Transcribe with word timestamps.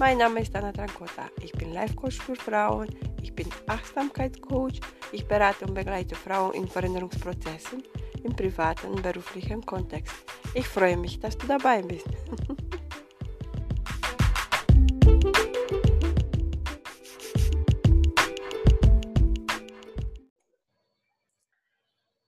Mein 0.00 0.16
Name 0.16 0.40
ist 0.40 0.56
Anna 0.56 0.72
Trancota. 0.72 1.28
Ich 1.42 1.52
bin 1.52 1.74
Life 1.74 1.94
Coach 1.94 2.16
für 2.16 2.34
Frauen 2.34 2.88
ich 3.22 3.34
bin 3.34 3.48
Achtsamkeitscoach. 3.66 4.80
Ich 5.12 5.26
berate 5.26 5.66
und 5.66 5.74
begleite 5.74 6.14
Frauen 6.14 6.54
in 6.54 6.66
Veränderungsprozessen 6.66 7.82
im 8.24 8.34
privaten 8.34 8.88
und 8.88 9.02
beruflichen 9.02 9.64
Kontext. 9.64 10.14
Ich 10.54 10.66
freue 10.66 10.96
mich, 10.96 11.20
dass 11.20 11.36
du 11.36 11.46
dabei 11.46 11.82
bist. 11.82 12.06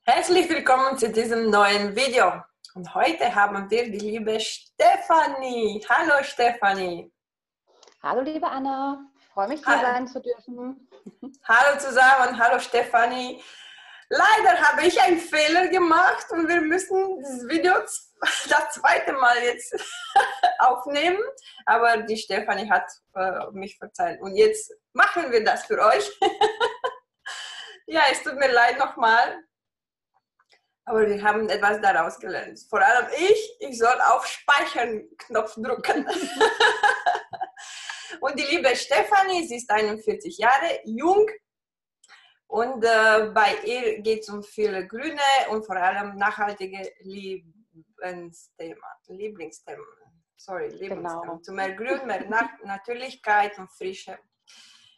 Herzlich 0.04 0.48
willkommen 0.48 0.98
zu 0.98 1.10
diesem 1.10 1.50
neuen 1.50 1.96
Video. 1.96 2.32
Und 2.74 2.94
heute 2.94 3.34
haben 3.34 3.68
wir 3.70 3.90
die 3.90 3.98
liebe 3.98 4.38
Stefanie. 4.40 5.84
Hallo 5.88 6.22
Stefanie. 6.22 7.11
Hallo 8.04 8.20
liebe 8.20 8.48
Anna 8.48 9.06
freue 9.32 9.46
mich, 9.46 9.64
hier 9.64 9.78
sein 9.78 10.08
zu 10.08 10.20
dürfen. 10.20 10.88
Hallo 11.44 11.78
zusammen, 11.78 12.36
hallo 12.36 12.58
Stefanie. 12.58 13.40
Leider 14.08 14.60
habe 14.60 14.84
ich 14.88 15.00
einen 15.00 15.20
Fehler 15.20 15.68
gemacht 15.68 16.26
und 16.32 16.48
wir 16.48 16.62
müssen 16.62 17.20
dieses 17.20 17.48
Video 17.48 17.74
das 18.20 18.70
zweite 18.72 19.12
Mal 19.12 19.36
jetzt 19.44 19.72
aufnehmen. 20.58 21.22
Aber 21.64 21.98
die 21.98 22.16
Stefanie 22.16 22.68
hat 22.68 22.90
äh, 23.14 23.52
mich 23.52 23.78
verzeiht. 23.78 24.20
Und 24.20 24.34
jetzt 24.34 24.72
machen 24.92 25.30
wir 25.30 25.44
das 25.44 25.64
für 25.66 25.78
euch. 25.80 26.10
ja, 27.86 28.02
es 28.10 28.20
tut 28.24 28.34
mir 28.34 28.50
leid 28.50 28.80
nochmal. 28.80 29.44
Aber 30.86 31.06
wir 31.06 31.22
haben 31.22 31.48
etwas 31.48 31.80
daraus 31.80 32.18
gelernt. 32.18 32.58
Vor 32.68 32.80
allem 32.80 33.06
ich, 33.16 33.56
ich 33.60 33.78
soll 33.78 34.00
auf 34.10 34.26
Speichern-Knopf 34.26 35.54
drücken. 35.54 36.04
Und 38.32 38.40
die 38.40 38.56
liebe 38.56 38.74
Stefanie, 38.74 39.46
sie 39.46 39.56
ist 39.56 39.70
41 39.70 40.38
Jahre 40.38 40.80
jung 40.86 41.28
und 42.46 42.82
äh, 42.82 43.30
bei 43.34 43.58
ihr 43.62 44.00
geht 44.00 44.20
es 44.20 44.30
um 44.30 44.42
viele 44.42 44.86
grüne 44.86 45.20
und 45.50 45.66
vor 45.66 45.76
allem 45.76 46.16
nachhaltige 46.16 46.94
Lieblingsthemen. 47.00 48.78
Lieblingsthemen. 49.08 49.84
Sorry, 50.38 50.68
Lieblingsthemen. 50.68 51.20
Genau. 51.20 51.38
Zu 51.40 51.52
mehr 51.52 51.74
Grün, 51.74 52.06
mehr 52.06 52.26
Natürlichkeit 52.64 53.58
und 53.58 53.70
Frische 53.70 54.18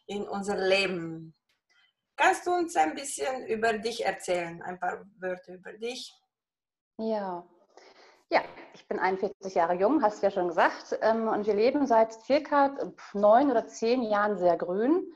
in 0.07 0.29
unser 0.29 0.57
Leben. 0.57 1.35
Kannst 2.15 2.47
du 2.47 2.53
uns 2.53 2.77
ein 2.77 2.95
bisschen 2.95 3.49
über 3.49 3.73
dich 3.73 4.05
erzählen, 4.07 4.63
ein 4.63 4.79
paar 4.79 5.05
Wörter 5.19 5.55
über 5.55 5.73
dich? 5.73 6.15
Ja, 6.99 7.45
ja, 8.31 8.43
ich 8.75 8.87
bin 8.89 8.99
41 8.99 9.55
Jahre 9.55 9.75
jung, 9.75 10.03
hast 10.03 10.23
du 10.23 10.27
ja 10.27 10.31
schon 10.31 10.49
gesagt. 10.49 10.99
Ähm, 11.03 11.29
und 11.29 11.47
wir 11.47 11.55
leben 11.55 11.87
seit 11.87 12.13
circa 12.13 12.77
neun 13.13 13.51
oder 13.51 13.67
zehn 13.67 14.03
Jahren 14.03 14.37
sehr 14.39 14.57
grün. 14.57 15.13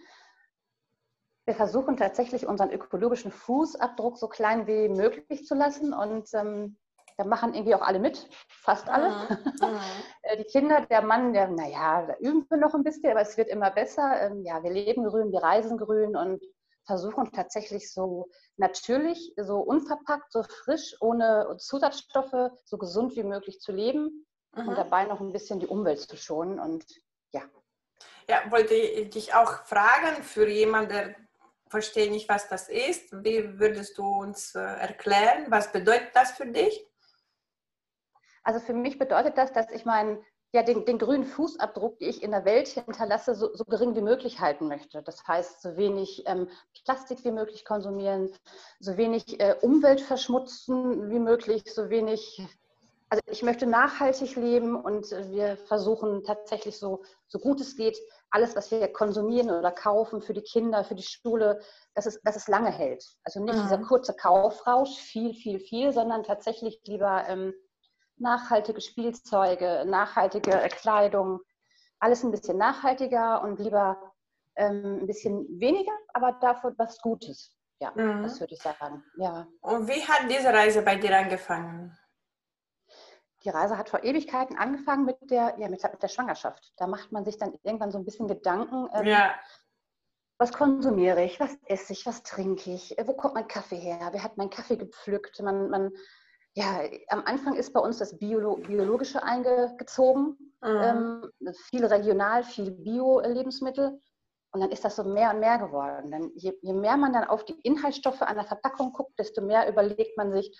Wir 1.46 1.54
versuchen 1.54 1.96
tatsächlich 1.96 2.46
unseren 2.46 2.70
ökologischen 2.70 3.32
Fußabdruck 3.32 4.18
so 4.18 4.28
klein 4.28 4.66
wie 4.66 4.88
möglich 4.88 5.46
zu 5.46 5.54
lassen. 5.54 5.94
Und 5.94 6.28
ähm, 6.34 6.76
da 7.16 7.24
machen 7.24 7.54
irgendwie 7.54 7.74
auch 7.74 7.82
alle 7.82 7.98
mit, 7.98 8.28
fast 8.48 8.88
alle. 8.88 9.10
Mhm. 9.10 9.78
Äh, 10.22 10.36
die 10.36 10.44
Kinder, 10.44 10.84
der 10.86 11.02
Mann, 11.02 11.32
der, 11.32 11.48
naja, 11.48 12.04
da 12.06 12.16
üben 12.18 12.44
wir 12.48 12.58
noch 12.58 12.74
ein 12.74 12.84
bisschen, 12.84 13.10
aber 13.10 13.20
es 13.20 13.36
wird 13.36 13.48
immer 13.48 13.70
besser. 13.70 14.20
Ähm, 14.20 14.44
ja, 14.44 14.62
wir 14.62 14.70
leben 14.70 15.04
grün, 15.04 15.32
wir 15.32 15.42
reisen 15.42 15.78
grün 15.78 16.16
und 16.16 16.42
versuchen 16.88 17.30
tatsächlich 17.32 17.92
so 17.92 18.30
natürlich, 18.56 19.34
so 19.36 19.58
unverpackt, 19.58 20.32
so 20.32 20.42
frisch, 20.42 20.96
ohne 21.00 21.56
Zusatzstoffe, 21.58 22.50
so 22.64 22.78
gesund 22.78 23.14
wie 23.14 23.24
möglich 23.24 23.60
zu 23.60 23.72
leben 23.72 24.26
mhm. 24.56 24.68
und 24.68 24.74
dabei 24.74 25.04
noch 25.04 25.20
ein 25.20 25.30
bisschen 25.30 25.60
die 25.60 25.66
Umwelt 25.66 26.00
zu 26.00 26.16
schonen. 26.16 26.58
Und 26.58 26.86
ja. 27.30 27.42
Ja, 28.26 28.50
wollte 28.50 28.74
ich 28.74 29.10
dich 29.10 29.34
auch 29.34 29.64
fragen, 29.66 30.22
für 30.22 30.48
jemanden, 30.48 30.88
der 30.88 31.14
versteht 31.68 32.10
nicht, 32.10 32.28
was 32.30 32.48
das 32.48 32.70
ist, 32.70 33.12
wie 33.22 33.58
würdest 33.60 33.98
du 33.98 34.06
uns 34.06 34.54
äh, 34.54 34.60
erklären, 34.60 35.50
was 35.50 35.70
bedeutet 35.70 36.10
das 36.14 36.30
für 36.32 36.46
dich? 36.46 36.86
Also 38.42 38.60
für 38.60 38.72
mich 38.72 38.98
bedeutet 38.98 39.36
das, 39.36 39.52
dass 39.52 39.70
ich 39.70 39.84
meinen 39.84 40.24
ja, 40.52 40.62
den, 40.62 40.84
den, 40.86 40.98
grünen 40.98 41.24
Fußabdruck, 41.24 41.98
den 41.98 42.08
ich 42.08 42.22
in 42.22 42.30
der 42.30 42.44
Welt 42.44 42.68
hinterlasse, 42.68 43.34
so, 43.34 43.54
so 43.54 43.64
gering 43.64 43.94
wie 43.94 44.00
möglich 44.00 44.40
halten 44.40 44.66
möchte. 44.66 45.02
Das 45.02 45.26
heißt, 45.26 45.60
so 45.60 45.76
wenig 45.76 46.22
ähm, 46.26 46.48
Plastik 46.84 47.22
wie 47.24 47.32
möglich 47.32 47.66
konsumieren, 47.66 48.32
so 48.80 48.96
wenig 48.96 49.40
äh, 49.40 49.56
Umwelt 49.60 50.00
verschmutzen 50.00 51.10
wie 51.10 51.18
möglich, 51.18 51.62
so 51.66 51.90
wenig. 51.90 52.42
Also 53.10 53.22
ich 53.30 53.42
möchte 53.42 53.66
nachhaltig 53.66 54.36
leben 54.36 54.76
und 54.76 55.10
wir 55.10 55.56
versuchen 55.56 56.24
tatsächlich 56.24 56.78
so, 56.78 57.02
so 57.26 57.38
gut 57.38 57.58
es 57.58 57.74
geht, 57.74 57.98
alles, 58.30 58.54
was 58.54 58.70
wir 58.70 58.86
konsumieren 58.88 59.50
oder 59.50 59.70
kaufen 59.70 60.20
für 60.20 60.34
die 60.34 60.42
Kinder, 60.42 60.84
für 60.84 60.94
die 60.94 61.02
Schule, 61.02 61.60
dass 61.94 62.04
es, 62.04 62.20
dass 62.22 62.36
es 62.36 62.48
lange 62.48 62.70
hält. 62.70 63.04
Also 63.24 63.42
nicht 63.42 63.56
mhm. 63.56 63.62
dieser 63.62 63.78
kurze 63.78 64.14
Kaufrausch, 64.14 64.94
viel, 64.98 65.32
viel, 65.32 65.58
viel, 65.58 65.92
sondern 65.92 66.22
tatsächlich 66.22 66.80
lieber 66.86 67.24
ähm, 67.28 67.54
nachhaltige 68.20 68.80
Spielzeuge, 68.80 69.84
nachhaltige 69.86 70.52
Kleidung, 70.70 71.40
alles 72.00 72.22
ein 72.22 72.30
bisschen 72.30 72.58
nachhaltiger 72.58 73.42
und 73.42 73.58
lieber 73.58 74.12
ähm, 74.56 75.00
ein 75.02 75.06
bisschen 75.06 75.46
weniger, 75.60 75.92
aber 76.12 76.32
dafür 76.32 76.74
was 76.76 77.00
Gutes. 77.00 77.54
Ja, 77.80 77.92
mhm. 77.94 78.24
das 78.24 78.40
würde 78.40 78.54
ich 78.54 78.62
sagen. 78.62 79.04
Ja. 79.16 79.46
Und 79.60 79.88
wie 79.88 80.04
hat 80.04 80.30
diese 80.30 80.52
Reise 80.52 80.82
bei 80.82 80.96
dir 80.96 81.16
angefangen? 81.16 81.96
Die 83.44 83.50
Reise 83.50 83.78
hat 83.78 83.88
vor 83.88 84.02
Ewigkeiten 84.02 84.58
angefangen 84.58 85.04
mit 85.04 85.16
der, 85.30 85.54
ja, 85.58 85.68
mit, 85.68 85.82
mit 85.82 86.02
der 86.02 86.08
Schwangerschaft. 86.08 86.72
Da 86.76 86.88
macht 86.88 87.12
man 87.12 87.24
sich 87.24 87.38
dann 87.38 87.54
irgendwann 87.62 87.92
so 87.92 87.98
ein 87.98 88.04
bisschen 88.04 88.26
Gedanken. 88.26 88.88
Ähm, 88.92 89.06
ja. 89.06 89.34
Was 90.38 90.52
konsumiere 90.52 91.22
ich? 91.24 91.38
Was 91.38 91.56
esse 91.66 91.92
ich? 91.92 92.04
Was 92.04 92.24
trinke 92.24 92.72
ich? 92.72 92.96
Wo 93.04 93.14
kommt 93.14 93.34
mein 93.34 93.48
Kaffee 93.48 93.78
her? 93.78 94.08
Wer 94.10 94.24
hat 94.24 94.36
meinen 94.36 94.50
Kaffee 94.50 94.76
gepflückt? 94.76 95.40
Man, 95.40 95.70
man 95.70 95.92
ja, 96.58 96.80
am 97.08 97.22
Anfang 97.24 97.54
ist 97.54 97.72
bei 97.72 97.78
uns 97.78 97.98
das 97.98 98.18
Biolo 98.18 98.56
Biologische 98.56 99.22
eingezogen. 99.22 100.36
Mhm. 100.60 101.30
Ähm, 101.40 101.54
viel 101.70 101.86
regional, 101.86 102.42
viel 102.42 102.72
Bio-Lebensmittel. 102.72 104.00
Und 104.50 104.60
dann 104.60 104.70
ist 104.70 104.84
das 104.84 104.96
so 104.96 105.04
mehr 105.04 105.30
und 105.30 105.40
mehr 105.40 105.58
geworden. 105.58 106.10
Dann, 106.10 106.32
je, 106.34 106.52
je, 106.62 106.72
mehr 106.72 106.96
man 106.96 107.12
dann 107.12 107.24
auf 107.24 107.44
die 107.44 107.60
Inhaltsstoffe 107.60 108.22
an 108.22 108.34
der 108.34 108.46
Verpackung 108.46 108.92
guckt, 108.92 109.16
desto 109.18 109.40
mehr 109.40 109.68
überlegt 109.68 110.16
man 110.16 110.32
sich, 110.32 110.58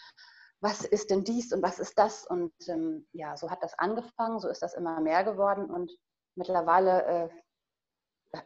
was 0.60 0.84
ist 0.84 1.10
denn 1.10 1.24
dies 1.24 1.52
und 1.52 1.62
was 1.62 1.80
ist 1.80 1.98
das? 1.98 2.24
Und 2.26 2.52
ähm, 2.68 3.08
ja, 3.12 3.36
so 3.36 3.50
hat 3.50 3.62
das 3.62 3.76
angefangen, 3.78 4.38
so 4.38 4.48
ist 4.48 4.62
das 4.62 4.74
immer 4.74 5.00
mehr 5.00 5.24
geworden. 5.24 5.68
Und 5.68 5.90
mittlerweile 6.36 7.02
äh, 7.04 7.28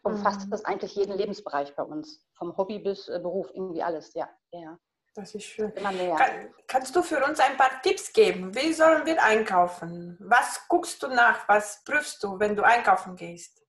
umfasst 0.04 0.46
mhm. 0.46 0.50
das 0.52 0.64
eigentlich 0.64 0.94
jeden 0.94 1.16
Lebensbereich 1.18 1.76
bei 1.76 1.82
uns. 1.82 2.24
Vom 2.38 2.56
Hobby 2.56 2.78
bis 2.78 3.08
äh, 3.08 3.18
Beruf, 3.20 3.50
irgendwie 3.52 3.82
alles, 3.82 4.14
ja. 4.14 4.30
ja. 4.52 4.78
Das 5.14 5.34
ist 5.34 5.44
schön. 5.44 5.74
Kann, 5.74 5.94
kannst 6.66 6.96
du 6.96 7.02
für 7.02 7.22
uns 7.24 7.38
ein 7.38 7.56
paar 7.58 7.82
Tipps 7.82 8.12
geben? 8.14 8.54
Wie 8.54 8.72
sollen 8.72 9.04
wir 9.04 9.22
einkaufen? 9.22 10.16
Was 10.20 10.66
guckst 10.68 11.02
du 11.02 11.08
nach? 11.08 11.46
Was 11.48 11.84
prüfst 11.84 12.22
du, 12.24 12.38
wenn 12.38 12.56
du 12.56 12.62
einkaufen 12.62 13.16
gehst? 13.16 13.62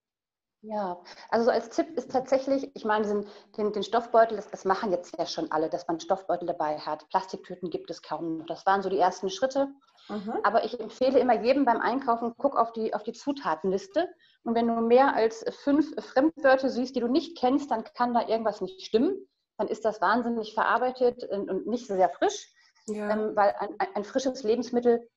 Ja, 0.61 0.97
also 1.27 1.45
so 1.45 1.51
als 1.51 1.69
Tipp 1.71 1.97
ist 1.97 2.09
tatsächlich, 2.09 2.71
ich 2.73 2.85
meine, 2.85 3.05
den, 3.05 3.27
den, 3.57 3.73
den 3.73 3.83
Stoffbeutel, 3.83 4.37
das, 4.37 4.49
das, 4.49 4.63
machen 4.63 4.91
jetzt 4.91 5.13
ja 5.17 5.25
schon 5.25 5.51
alle, 5.51 5.69
dass 5.69 5.85
man 5.89 5.99
Stoffbeutel 5.99 6.47
dabei 6.47 6.77
hat. 6.77 7.09
Plastiktüten 7.09 7.69
gibt 7.69 7.91
es 7.91 8.01
kaum 8.01 8.37
noch. 8.37 8.45
Das 8.45 8.65
waren 8.65 8.81
so 8.81 8.87
die 8.87 8.97
ersten 8.97 9.29
Schritte. 9.29 9.67
Mhm. 10.07 10.39
Aber 10.43 10.63
ich 10.63 10.79
empfehle 10.79 11.19
immer 11.19 11.41
jedem 11.41 11.65
beim 11.65 11.81
Einkaufen, 11.81 12.33
guck 12.37 12.55
auf 12.55 12.71
die, 12.71 12.93
auf 12.93 13.03
die 13.03 13.11
Zutatenliste. 13.11 14.07
Und 14.43 14.55
wenn 14.55 14.67
du 14.67 14.75
mehr 14.75 15.13
als 15.13 15.43
fünf 15.63 15.93
Fremdwörter 16.01 16.69
siehst, 16.69 16.95
die 16.95 17.01
du 17.01 17.09
nicht 17.09 17.37
kennst, 17.37 17.69
dann 17.69 17.83
kann 17.83 18.13
da 18.13 18.25
irgendwas 18.25 18.61
nicht 18.61 18.85
stimmen 18.85 19.27
dann 19.57 19.67
ist 19.67 19.85
das 19.85 20.01
wahnsinnig 20.01 20.53
verarbeitet 20.53 21.23
und 21.23 21.67
nicht 21.67 21.87
sehr 21.87 22.09
frisch, 22.09 22.51
ja. 22.87 23.09
ähm, 23.11 23.35
weil 23.35 23.53
ein, 23.59 23.75
ein, 23.93 24.03
frisches 24.03 24.43
Lebensmittel 24.43 25.07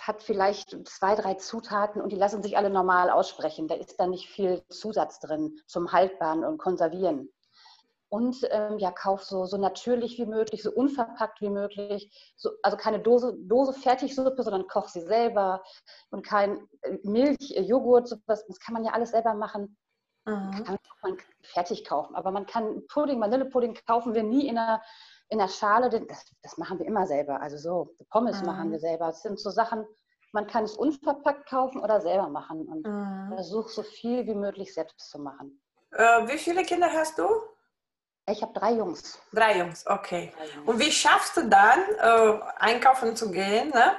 hat 0.00 0.22
vielleicht 0.22 0.76
zwei, 0.88 1.14
drei 1.14 1.34
Zutaten 1.34 2.02
und 2.02 2.10
die 2.10 2.16
lassen 2.16 2.42
sich 2.42 2.56
alle 2.56 2.70
normal 2.70 3.10
aussprechen. 3.10 3.68
Da 3.68 3.76
ist 3.76 3.98
dann 4.00 4.10
nicht 4.10 4.28
viel 4.28 4.62
Zusatz 4.68 5.20
drin 5.20 5.60
zum 5.66 5.92
Haltbaren 5.92 6.44
und 6.44 6.58
Konservieren. 6.58 7.30
Und 8.08 8.36
ähm, 8.50 8.78
ja, 8.78 8.92
kauf 8.92 9.24
so, 9.24 9.46
so 9.46 9.56
natürlich 9.56 10.16
wie 10.18 10.26
möglich, 10.26 10.62
so 10.62 10.70
unverpackt 10.70 11.40
wie 11.40 11.50
möglich. 11.50 12.32
So, 12.36 12.50
also 12.62 12.76
keine 12.76 13.00
Dose, 13.00 13.36
Dose 13.36 13.72
Fertigsuppe, 13.72 14.42
sondern 14.42 14.68
koch 14.68 14.88
sie 14.88 15.00
selber. 15.00 15.64
Und 16.10 16.24
kein 16.24 16.68
äh, 16.82 16.98
Milch, 17.02 17.56
äh, 17.56 17.62
Joghurt, 17.62 18.06
sowas, 18.06 18.46
das 18.46 18.60
kann 18.60 18.74
man 18.74 18.84
ja 18.84 18.92
alles 18.92 19.10
selber 19.10 19.34
machen. 19.34 19.76
Mhm. 20.26 20.64
Kann 20.64 20.78
man 21.02 21.18
fertig 21.42 21.84
kaufen. 21.84 22.14
Aber 22.16 22.30
man 22.30 22.46
kann 22.46 22.86
Pudding, 22.88 23.20
Vanillepudding 23.20 23.78
kaufen 23.86 24.14
wir 24.14 24.24
nie 24.24 24.48
in 24.48 24.58
einer, 24.58 24.82
in 25.28 25.38
der 25.38 25.48
Schale, 25.48 25.88
das, 25.88 26.32
das 26.42 26.58
machen 26.58 26.78
wir 26.78 26.86
immer 26.86 27.06
selber. 27.06 27.40
Also 27.40 27.56
so, 27.56 27.94
Pommes 28.10 28.40
mhm. 28.40 28.46
machen 28.46 28.72
wir 28.72 28.80
selber. 28.80 29.06
Das 29.06 29.22
sind 29.22 29.38
so 29.38 29.50
Sachen, 29.50 29.86
man 30.32 30.46
kann 30.46 30.64
es 30.64 30.76
unverpackt 30.76 31.48
kaufen 31.48 31.80
oder 31.80 32.00
selber 32.00 32.28
machen. 32.28 32.66
Und 32.66 32.86
mhm. 32.86 33.34
versuche 33.34 33.70
so 33.70 33.82
viel 33.82 34.26
wie 34.26 34.34
möglich 34.34 34.74
selbst 34.74 35.10
zu 35.10 35.18
machen. 35.20 35.62
Äh, 35.92 36.26
wie 36.26 36.38
viele 36.38 36.64
Kinder 36.64 36.92
hast 36.92 37.18
du? 37.18 37.28
Ich 38.28 38.42
habe 38.42 38.52
drei 38.52 38.72
Jungs. 38.72 39.20
Drei 39.32 39.58
Jungs, 39.58 39.86
okay. 39.86 40.32
Drei 40.36 40.46
Jungs. 40.46 40.68
Und 40.68 40.80
wie 40.80 40.90
schaffst 40.90 41.36
du 41.36 41.48
dann, 41.48 41.78
äh, 42.00 42.40
einkaufen 42.56 43.14
zu 43.14 43.30
gehen? 43.30 43.70
Ne? 43.70 43.92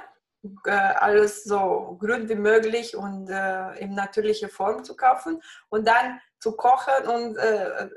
Äh, 0.64 0.70
alles 0.70 1.44
so 1.44 1.96
grün 2.00 2.28
wie 2.28 2.34
möglich 2.34 2.96
und 2.96 3.28
äh, 3.28 3.78
in 3.78 3.94
natürlicher 3.94 4.48
Form 4.48 4.84
zu 4.84 4.96
kaufen 4.96 5.42
und 5.68 5.86
dann 5.86 6.20
zu 6.40 6.56
kochen 6.56 7.06
und 7.06 7.36
äh, 7.36 7.88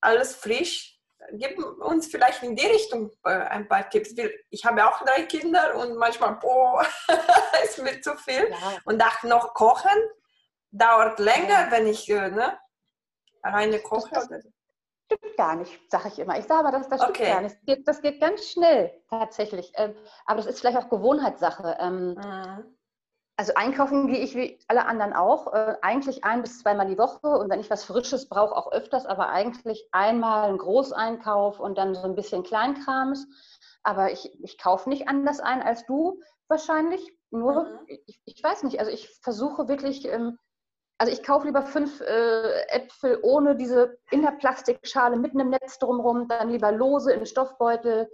alles 0.00 0.34
frisch. 0.34 0.98
Gib 1.32 1.56
uns 1.58 2.08
vielleicht 2.08 2.42
in 2.42 2.56
die 2.56 2.66
Richtung 2.66 3.10
äh, 3.24 3.30
ein 3.30 3.68
paar 3.68 3.88
Tipps. 3.88 4.12
Ich 4.50 4.64
habe 4.64 4.84
auch 4.84 5.04
drei 5.04 5.22
Kinder 5.22 5.76
und 5.76 5.96
manchmal, 5.96 6.34
boah, 6.36 6.84
ist 7.64 7.78
mir 7.78 8.00
zu 8.00 8.16
viel. 8.16 8.50
Ja. 8.50 8.56
Und 8.84 9.02
auch 9.02 9.22
noch 9.22 9.54
kochen 9.54 9.98
dauert 10.70 11.18
länger, 11.18 11.66
ja. 11.66 11.70
wenn 11.70 11.86
ich 11.86 12.08
äh, 12.08 12.30
ne, 12.30 12.58
alleine 13.42 13.78
koche. 13.80 14.10
Das, 14.12 14.28
das, 14.28 14.44
stimmt 15.16 15.36
gar 15.36 15.56
nicht, 15.56 15.90
sage 15.90 16.08
ich 16.08 16.18
immer. 16.18 16.38
Ich 16.38 16.46
sage 16.46 16.66
aber, 16.66 16.76
das, 16.76 16.88
das 16.88 17.02
stimmt 17.02 17.18
okay. 17.18 17.30
gar 17.30 17.40
nicht. 17.40 17.56
Das 17.56 17.64
geht, 17.64 17.88
das 17.88 18.02
geht, 18.02 18.20
ganz 18.20 18.46
schnell 18.48 18.92
tatsächlich. 19.08 19.72
Ähm, 19.76 19.94
aber 20.26 20.38
das 20.38 20.46
ist 20.46 20.60
vielleicht 20.60 20.78
auch 20.78 20.88
Gewohnheitssache. 20.88 21.76
Ähm, 21.80 22.14
mhm. 22.14 22.76
Also 23.36 23.54
einkaufen 23.54 24.08
gehe 24.08 24.18
ich 24.18 24.34
wie 24.36 24.58
alle 24.68 24.86
anderen 24.86 25.12
auch. 25.12 25.52
Äh, 25.52 25.76
eigentlich 25.82 26.24
ein 26.24 26.42
bis 26.42 26.60
zweimal 26.60 26.86
die 26.86 26.98
Woche 26.98 27.26
und 27.26 27.50
wenn 27.50 27.60
ich 27.60 27.70
was 27.70 27.84
Frisches 27.84 28.28
brauche, 28.28 28.54
auch 28.54 28.72
öfters, 28.72 29.06
aber 29.06 29.30
eigentlich 29.30 29.88
einmal 29.92 30.50
ein 30.50 30.58
Großeinkauf 30.58 31.58
und 31.58 31.78
dann 31.78 31.94
so 31.94 32.02
ein 32.02 32.14
bisschen 32.14 32.42
Kleinkrams. 32.42 33.26
Aber 33.82 34.12
ich, 34.12 34.38
ich 34.42 34.58
kaufe 34.58 34.88
nicht 34.88 35.08
anders 35.08 35.40
ein 35.40 35.62
als 35.62 35.86
du 35.86 36.20
wahrscheinlich. 36.48 37.12
Nur, 37.30 37.64
mhm. 37.64 37.78
ich, 37.86 38.20
ich, 38.26 38.44
weiß 38.44 38.62
nicht, 38.64 38.78
also 38.78 38.92
ich 38.92 39.08
versuche 39.22 39.66
wirklich 39.66 40.04
ähm, 40.04 40.38
also 41.02 41.12
ich 41.12 41.24
kaufe 41.24 41.46
lieber 41.46 41.62
fünf 41.62 42.00
äh, 42.00 42.60
Äpfel 42.68 43.18
ohne 43.22 43.56
diese 43.56 43.98
in 44.12 44.22
der 44.22 44.30
Plastikschale 44.30 45.16
mit 45.16 45.32
einem 45.32 45.50
Netz 45.50 45.80
drumherum, 45.80 46.28
dann 46.28 46.50
lieber 46.50 46.70
lose 46.70 47.12
in 47.12 47.26
Stoffbeutel. 47.26 48.08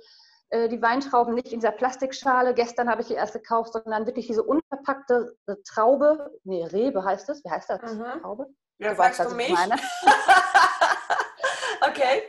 Äh, 0.49 0.71
die 0.71 0.81
Weintrauben 0.81 1.35
nicht 1.35 1.53
in 1.53 1.61
dieser 1.61 1.73
Plastikschale. 1.73 2.55
Gestern 2.55 2.89
habe 2.89 3.03
ich 3.03 3.09
die 3.09 3.13
erste 3.13 3.41
gekauft, 3.41 3.75
sondern 3.75 4.07
wirklich 4.07 4.27
diese 4.27 4.43
unverpackte 4.43 5.37
äh, 5.49 5.57
Traube. 5.71 6.31
Nee, 6.45 6.65
Rebe 6.65 7.05
heißt 7.05 7.29
es. 7.29 7.45
Wie 7.45 7.51
heißt 7.51 7.69
das? 7.69 7.93
Mhm. 7.93 8.23
Traube? 8.23 8.47
Ja, 8.79 8.93
du 8.93 8.99
weißt, 8.99 9.19
was 9.19 9.29
du 9.29 9.35
mich? 9.35 9.51
meine. 9.51 9.75
okay. 11.83 12.23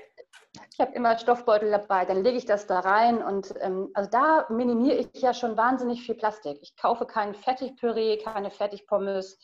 Ich 0.74 0.82
habe 0.82 0.92
immer 0.92 1.18
Stoffbeutel 1.18 1.72
dabei, 1.72 2.04
dann 2.04 2.22
lege 2.22 2.38
ich 2.38 2.46
das 2.46 2.68
da 2.68 2.82
rein 2.82 3.24
und 3.24 3.54
ähm, 3.62 3.92
also 3.94 4.10
da 4.10 4.46
minimiere 4.50 4.98
ich 4.98 5.22
ja 5.22 5.34
schon 5.34 5.56
wahnsinnig 5.56 6.02
viel 6.02 6.16
Plastik. 6.16 6.60
Ich 6.62 6.76
kaufe 6.76 7.06
kein 7.06 7.34
Fertigpüree, 7.34 8.18
keine 8.18 8.52
Fertigpommes, 8.52 9.40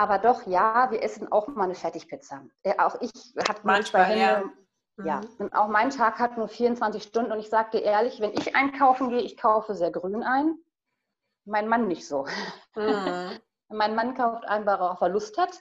aber 0.00 0.16
doch, 0.16 0.46
ja, 0.46 0.90
wir 0.90 1.02
essen 1.02 1.30
auch 1.30 1.46
mal 1.48 1.64
eine 1.64 1.74
Fertigpizza. 1.74 2.42
Äh, 2.62 2.78
auch 2.78 2.98
ich 3.02 3.12
habe 3.46 3.60
manchmal 3.64 4.04
Hände, 4.06 4.50
ja. 4.96 5.04
Ja, 5.04 5.20
mhm. 5.20 5.36
und 5.38 5.54
auch 5.54 5.68
mein 5.68 5.90
Tag 5.90 6.18
hat 6.18 6.38
nur 6.38 6.48
24 6.48 7.02
Stunden 7.02 7.32
und 7.32 7.38
ich 7.38 7.50
sage 7.50 7.72
dir 7.72 7.82
ehrlich, 7.82 8.18
wenn 8.18 8.32
ich 8.32 8.56
einkaufen 8.56 9.10
gehe, 9.10 9.20
ich 9.20 9.36
kaufe 9.36 9.74
sehr 9.74 9.90
grün 9.90 10.22
ein. 10.22 10.56
Mein 11.44 11.68
Mann 11.68 11.86
nicht 11.86 12.08
so. 12.08 12.26
Mhm. 12.76 13.38
mein 13.68 13.94
Mann 13.94 14.14
kauft 14.14 14.46
ein, 14.46 14.64
weil 14.64 14.80
er 14.80 15.08
Lust 15.10 15.36
hat 15.36 15.52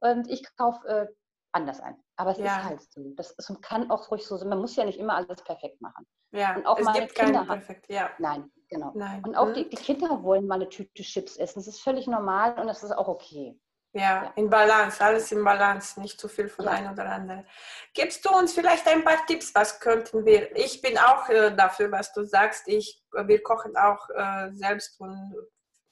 und 0.00 0.30
ich 0.30 0.44
kaufe 0.56 0.88
äh, 0.88 1.06
anders 1.52 1.80
ein. 1.80 2.02
Aber 2.16 2.30
es 2.30 2.38
ja. 2.38 2.46
ist 2.46 2.64
halt 2.64 2.80
so. 2.90 3.12
Das, 3.16 3.32
ist, 3.32 3.62
kann 3.62 3.90
auch 3.90 4.10
ruhig 4.10 4.26
so 4.26 4.38
sein. 4.38 4.48
Man 4.48 4.60
muss 4.60 4.76
ja 4.76 4.86
nicht 4.86 4.98
immer 4.98 5.14
alles 5.14 5.42
perfekt 5.42 5.82
machen. 5.82 6.06
Ja, 6.32 6.56
und 6.56 6.66
auch 6.66 6.78
es 6.78 6.90
gibt 6.94 7.14
Kinder 7.14 7.44
perfekt, 7.44 7.84
ja. 7.90 8.08
Nein, 8.18 8.50
genau. 8.70 8.92
Nein. 8.94 9.22
Und 9.24 9.36
auch 9.36 9.48
mhm. 9.48 9.54
die, 9.54 9.68
die 9.68 9.76
Kinder 9.76 10.22
wollen 10.22 10.46
mal 10.46 10.54
eine 10.54 10.70
Tüte 10.70 11.02
Chips 11.02 11.36
essen. 11.36 11.58
Das 11.58 11.68
ist 11.68 11.82
völlig 11.82 12.06
normal 12.06 12.58
und 12.58 12.66
das 12.66 12.82
ist 12.82 12.92
auch 12.92 13.08
okay. 13.08 13.60
Ja, 13.96 14.32
in 14.34 14.50
Balance, 14.50 15.00
alles 15.00 15.30
in 15.30 15.44
Balance, 15.44 16.00
nicht 16.00 16.18
zu 16.18 16.26
viel 16.26 16.48
von 16.48 16.64
ja. 16.64 16.72
einem 16.72 16.92
oder 16.94 17.06
anderen. 17.10 17.46
Gibst 17.92 18.24
du 18.24 18.30
uns 18.30 18.52
vielleicht 18.52 18.88
ein 18.88 19.04
paar 19.04 19.24
Tipps, 19.26 19.54
was 19.54 19.78
könnten 19.78 20.26
wir? 20.26 20.54
Ich 20.56 20.82
bin 20.82 20.98
auch 20.98 21.28
äh, 21.28 21.54
dafür, 21.54 21.92
was 21.92 22.12
du 22.12 22.24
sagst. 22.24 22.66
Ich, 22.66 23.00
wir 23.12 23.42
kochen 23.44 23.76
auch 23.76 24.10
äh, 24.10 24.50
selbst 24.50 24.98
und 24.98 25.36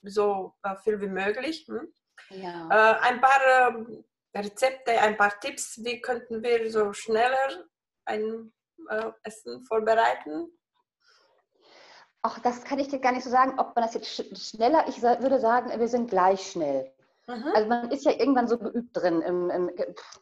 so 0.02 0.52
äh, 0.64 0.74
viel 0.82 1.00
wie 1.00 1.06
möglich. 1.06 1.64
Hm? 1.68 1.92
Ja. 2.30 2.68
Äh, 2.70 3.08
ein 3.08 3.20
paar 3.20 3.68
ähm, 3.68 4.04
Rezepte, 4.34 5.00
ein 5.00 5.16
paar 5.16 5.38
Tipps, 5.38 5.78
wie 5.84 6.00
könnten 6.00 6.42
wir 6.42 6.72
so 6.72 6.92
schneller 6.92 7.66
ein 8.06 8.52
äh, 8.88 9.12
Essen 9.22 9.64
vorbereiten? 9.64 10.50
Ach, 12.22 12.40
das 12.40 12.64
kann 12.64 12.80
ich 12.80 12.88
dir 12.88 12.98
gar 12.98 13.12
nicht 13.12 13.24
so 13.24 13.30
sagen, 13.30 13.60
ob 13.60 13.76
man 13.76 13.84
das 13.84 13.94
jetzt 13.94 14.12
schneller, 14.50 14.88
ich 14.88 15.02
würde 15.02 15.38
sagen, 15.38 15.78
wir 15.78 15.88
sind 15.88 16.10
gleich 16.10 16.50
schnell. 16.50 16.92
Mhm. 17.28 17.52
Also 17.54 17.68
man 17.68 17.90
ist 17.90 18.04
ja 18.04 18.12
irgendwann 18.12 18.48
so 18.48 18.58
geübt 18.58 18.96
drin, 18.96 19.22
im, 19.22 19.48
im 19.50 19.70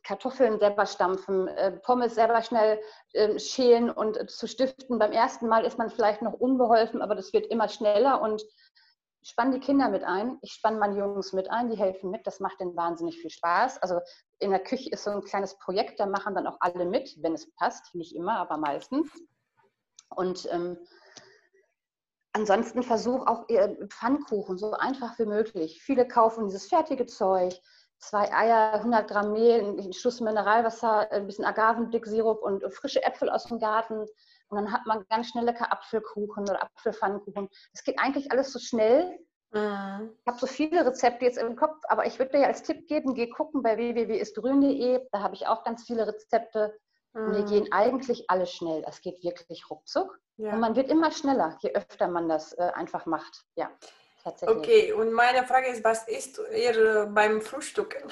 Kartoffeln 0.02 0.58
selber 0.58 0.84
stampfen, 0.84 1.48
äh, 1.48 1.72
Pommes 1.72 2.14
selber 2.14 2.42
schnell 2.42 2.78
äh, 3.14 3.38
schälen 3.38 3.90
und 3.90 4.18
äh, 4.18 4.26
zu 4.26 4.46
stiften. 4.46 4.98
Beim 4.98 5.12
ersten 5.12 5.48
Mal 5.48 5.64
ist 5.64 5.78
man 5.78 5.90
vielleicht 5.90 6.20
noch 6.20 6.34
unbeholfen, 6.34 7.00
aber 7.00 7.14
das 7.14 7.32
wird 7.32 7.46
immer 7.46 7.68
schneller 7.68 8.20
und 8.20 8.42
spann 9.22 9.52
die 9.52 9.60
Kinder 9.60 9.88
mit 9.88 10.04
ein. 10.04 10.38
Ich 10.42 10.52
spanne 10.52 10.78
meine 10.78 10.98
Jungs 10.98 11.32
mit 11.32 11.50
ein, 11.50 11.70
die 11.70 11.76
helfen 11.76 12.10
mit. 12.10 12.26
Das 12.26 12.40
macht 12.40 12.60
denen 12.60 12.76
wahnsinnig 12.76 13.18
viel 13.18 13.30
Spaß. 13.30 13.78
Also 13.82 14.00
in 14.38 14.50
der 14.50 14.60
Küche 14.60 14.90
ist 14.90 15.04
so 15.04 15.10
ein 15.10 15.22
kleines 15.22 15.56
Projekt, 15.58 16.00
da 16.00 16.06
machen 16.06 16.34
dann 16.34 16.46
auch 16.46 16.56
alle 16.60 16.84
mit, 16.84 17.16
wenn 17.22 17.34
es 17.34 17.50
passt. 17.54 17.94
Nicht 17.94 18.14
immer, 18.14 18.36
aber 18.36 18.58
meistens. 18.58 19.10
Und 20.10 20.48
ähm, 20.52 20.78
ansonsten 22.40 22.82
versuch 22.82 23.26
auch 23.26 23.46
Pfannkuchen 23.88 24.56
so 24.56 24.72
einfach 24.72 25.18
wie 25.18 25.26
möglich. 25.26 25.82
Viele 25.82 26.08
kaufen 26.08 26.46
dieses 26.46 26.66
fertige 26.66 27.06
Zeug, 27.06 27.54
zwei 27.98 28.32
Eier, 28.32 28.74
100 28.74 29.08
Gramm 29.08 29.32
Mehl, 29.32 29.78
ein 29.78 29.92
Schuss 29.92 30.20
Mineralwasser, 30.20 31.12
ein 31.12 31.26
bisschen 31.26 31.44
Agavendick-Sirup 31.44 32.42
und 32.42 32.62
frische 32.74 33.02
Äpfel 33.04 33.28
aus 33.28 33.44
dem 33.44 33.58
Garten. 33.58 34.00
Und 34.48 34.56
dann 34.56 34.72
hat 34.72 34.86
man 34.86 35.04
ganz 35.10 35.28
schnell 35.28 35.44
lecker 35.44 35.70
Apfelkuchen 35.70 36.44
oder 36.44 36.62
Apfelpfannkuchen. 36.62 37.48
Es 37.72 37.84
geht 37.84 37.98
eigentlich 37.98 38.32
alles 38.32 38.52
so 38.52 38.58
schnell. 38.58 39.18
Mhm. 39.52 40.16
Ich 40.18 40.26
habe 40.26 40.38
so 40.38 40.46
viele 40.46 40.86
Rezepte 40.86 41.26
jetzt 41.26 41.38
im 41.38 41.56
Kopf, 41.56 41.76
aber 41.88 42.06
ich 42.06 42.18
würde 42.18 42.38
dir 42.38 42.46
als 42.46 42.62
Tipp 42.62 42.86
geben, 42.88 43.14
geh 43.14 43.28
gucken 43.28 43.62
bei 43.62 43.76
www.istgrün.de. 43.76 45.06
Da 45.12 45.20
habe 45.20 45.34
ich 45.34 45.46
auch 45.46 45.62
ganz 45.64 45.84
viele 45.84 46.06
Rezepte. 46.06 46.78
Mhm. 47.12 47.26
Und 47.26 47.36
die 47.36 47.54
gehen 47.54 47.72
eigentlich 47.72 48.30
alle 48.30 48.46
schnell. 48.46 48.84
Es 48.86 49.00
geht 49.00 49.22
wirklich 49.22 49.68
ruckzuck. 49.70 50.20
Ja. 50.36 50.52
Und 50.52 50.60
man 50.60 50.76
wird 50.76 50.90
immer 50.90 51.10
schneller, 51.10 51.58
je 51.60 51.72
öfter 51.72 52.08
man 52.08 52.28
das 52.28 52.52
äh, 52.54 52.70
einfach 52.74 53.06
macht. 53.06 53.44
Ja, 53.56 53.70
tatsächlich. 54.22 54.58
Okay, 54.58 54.92
und 54.92 55.12
meine 55.12 55.46
Frage 55.46 55.68
ist, 55.68 55.84
was 55.84 56.08
isst 56.08 56.40
ihr 56.54 57.06
beim 57.12 57.40
Frühstück? 57.40 58.02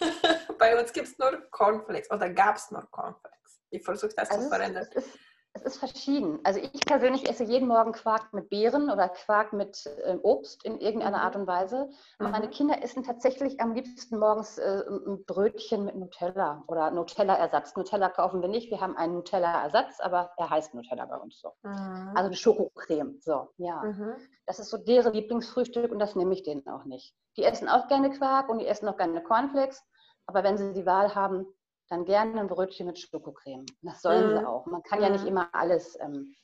Bei 0.58 0.80
uns 0.80 0.92
gibt 0.92 1.08
es 1.08 1.18
nur 1.18 1.48
Cornflakes 1.50 2.10
oder 2.10 2.30
gab 2.30 2.56
es 2.56 2.70
nur 2.70 2.88
Cornflakes. 2.90 3.60
Ich 3.70 3.84
versuche 3.84 4.12
das 4.16 4.30
also 4.30 4.44
zu 4.44 4.48
verändern. 4.48 4.86
Es 4.90 5.04
ist, 5.04 5.18
es 5.58 5.74
ist 5.74 5.78
verschieden. 5.78 6.38
Also 6.44 6.60
ich 6.60 6.84
persönlich 6.86 7.28
esse 7.28 7.44
jeden 7.44 7.68
Morgen 7.68 7.92
Quark 7.92 8.32
mit 8.32 8.48
Beeren 8.48 8.90
oder 8.90 9.08
Quark 9.08 9.52
mit 9.52 9.86
äh, 10.04 10.16
Obst 10.22 10.64
in 10.64 10.78
irgendeiner 10.78 11.18
mhm. 11.18 11.24
Art 11.24 11.36
und 11.36 11.46
Weise. 11.46 11.88
Und 12.18 12.30
meine 12.30 12.46
mhm. 12.46 12.50
Kinder 12.50 12.82
essen 12.82 13.02
tatsächlich 13.02 13.60
am 13.60 13.74
liebsten 13.74 14.18
morgens 14.18 14.58
äh, 14.58 14.82
ein 14.88 15.24
Brötchen 15.24 15.84
mit 15.84 15.96
Nutella 15.96 16.62
oder 16.66 16.90
Nutella-Ersatz. 16.90 17.74
Nutella 17.76 18.08
kaufen 18.08 18.40
wir 18.40 18.48
nicht, 18.48 18.70
wir 18.70 18.80
haben 18.80 18.96
einen 18.96 19.14
Nutella-Ersatz, 19.14 20.00
aber 20.00 20.30
er 20.36 20.50
heißt 20.50 20.74
Nutella 20.74 21.06
bei 21.06 21.16
uns 21.16 21.40
so. 21.40 21.52
Mhm. 21.62 22.12
Also 22.14 22.26
eine 22.26 22.36
Schokocreme. 22.36 23.18
So, 23.20 23.48
ja. 23.56 23.82
Mhm. 23.82 24.14
Das 24.46 24.58
ist 24.58 24.70
so 24.70 24.78
deren 24.78 25.12
Lieblingsfrühstück 25.12 25.90
und 25.90 25.98
das 25.98 26.14
nehme 26.14 26.32
ich 26.34 26.42
denen 26.42 26.66
auch 26.68 26.84
nicht. 26.84 27.14
Die 27.36 27.44
essen 27.44 27.68
auch 27.68 27.88
gerne 27.88 28.10
Quark 28.10 28.48
und 28.48 28.58
die 28.58 28.66
essen 28.66 28.88
auch 28.88 28.96
gerne 28.96 29.22
Cornflakes. 29.22 29.82
Aber 30.26 30.44
wenn 30.44 30.58
sie 30.58 30.74
die 30.74 30.84
Wahl 30.84 31.14
haben, 31.14 31.46
dann 31.88 32.04
gerne 32.04 32.40
ein 32.40 32.48
Brötchen 32.48 32.86
mit 32.86 32.98
Schokocreme. 32.98 33.66
Das 33.82 34.02
sollen 34.02 34.32
mhm. 34.32 34.38
sie 34.38 34.46
auch. 34.46 34.66
Man 34.66 34.82
kann 34.82 35.02
ja 35.02 35.10
nicht 35.10 35.22
mhm. 35.22 35.28
immer 35.28 35.48
alles, 35.52 35.98
ähm, 36.00 36.34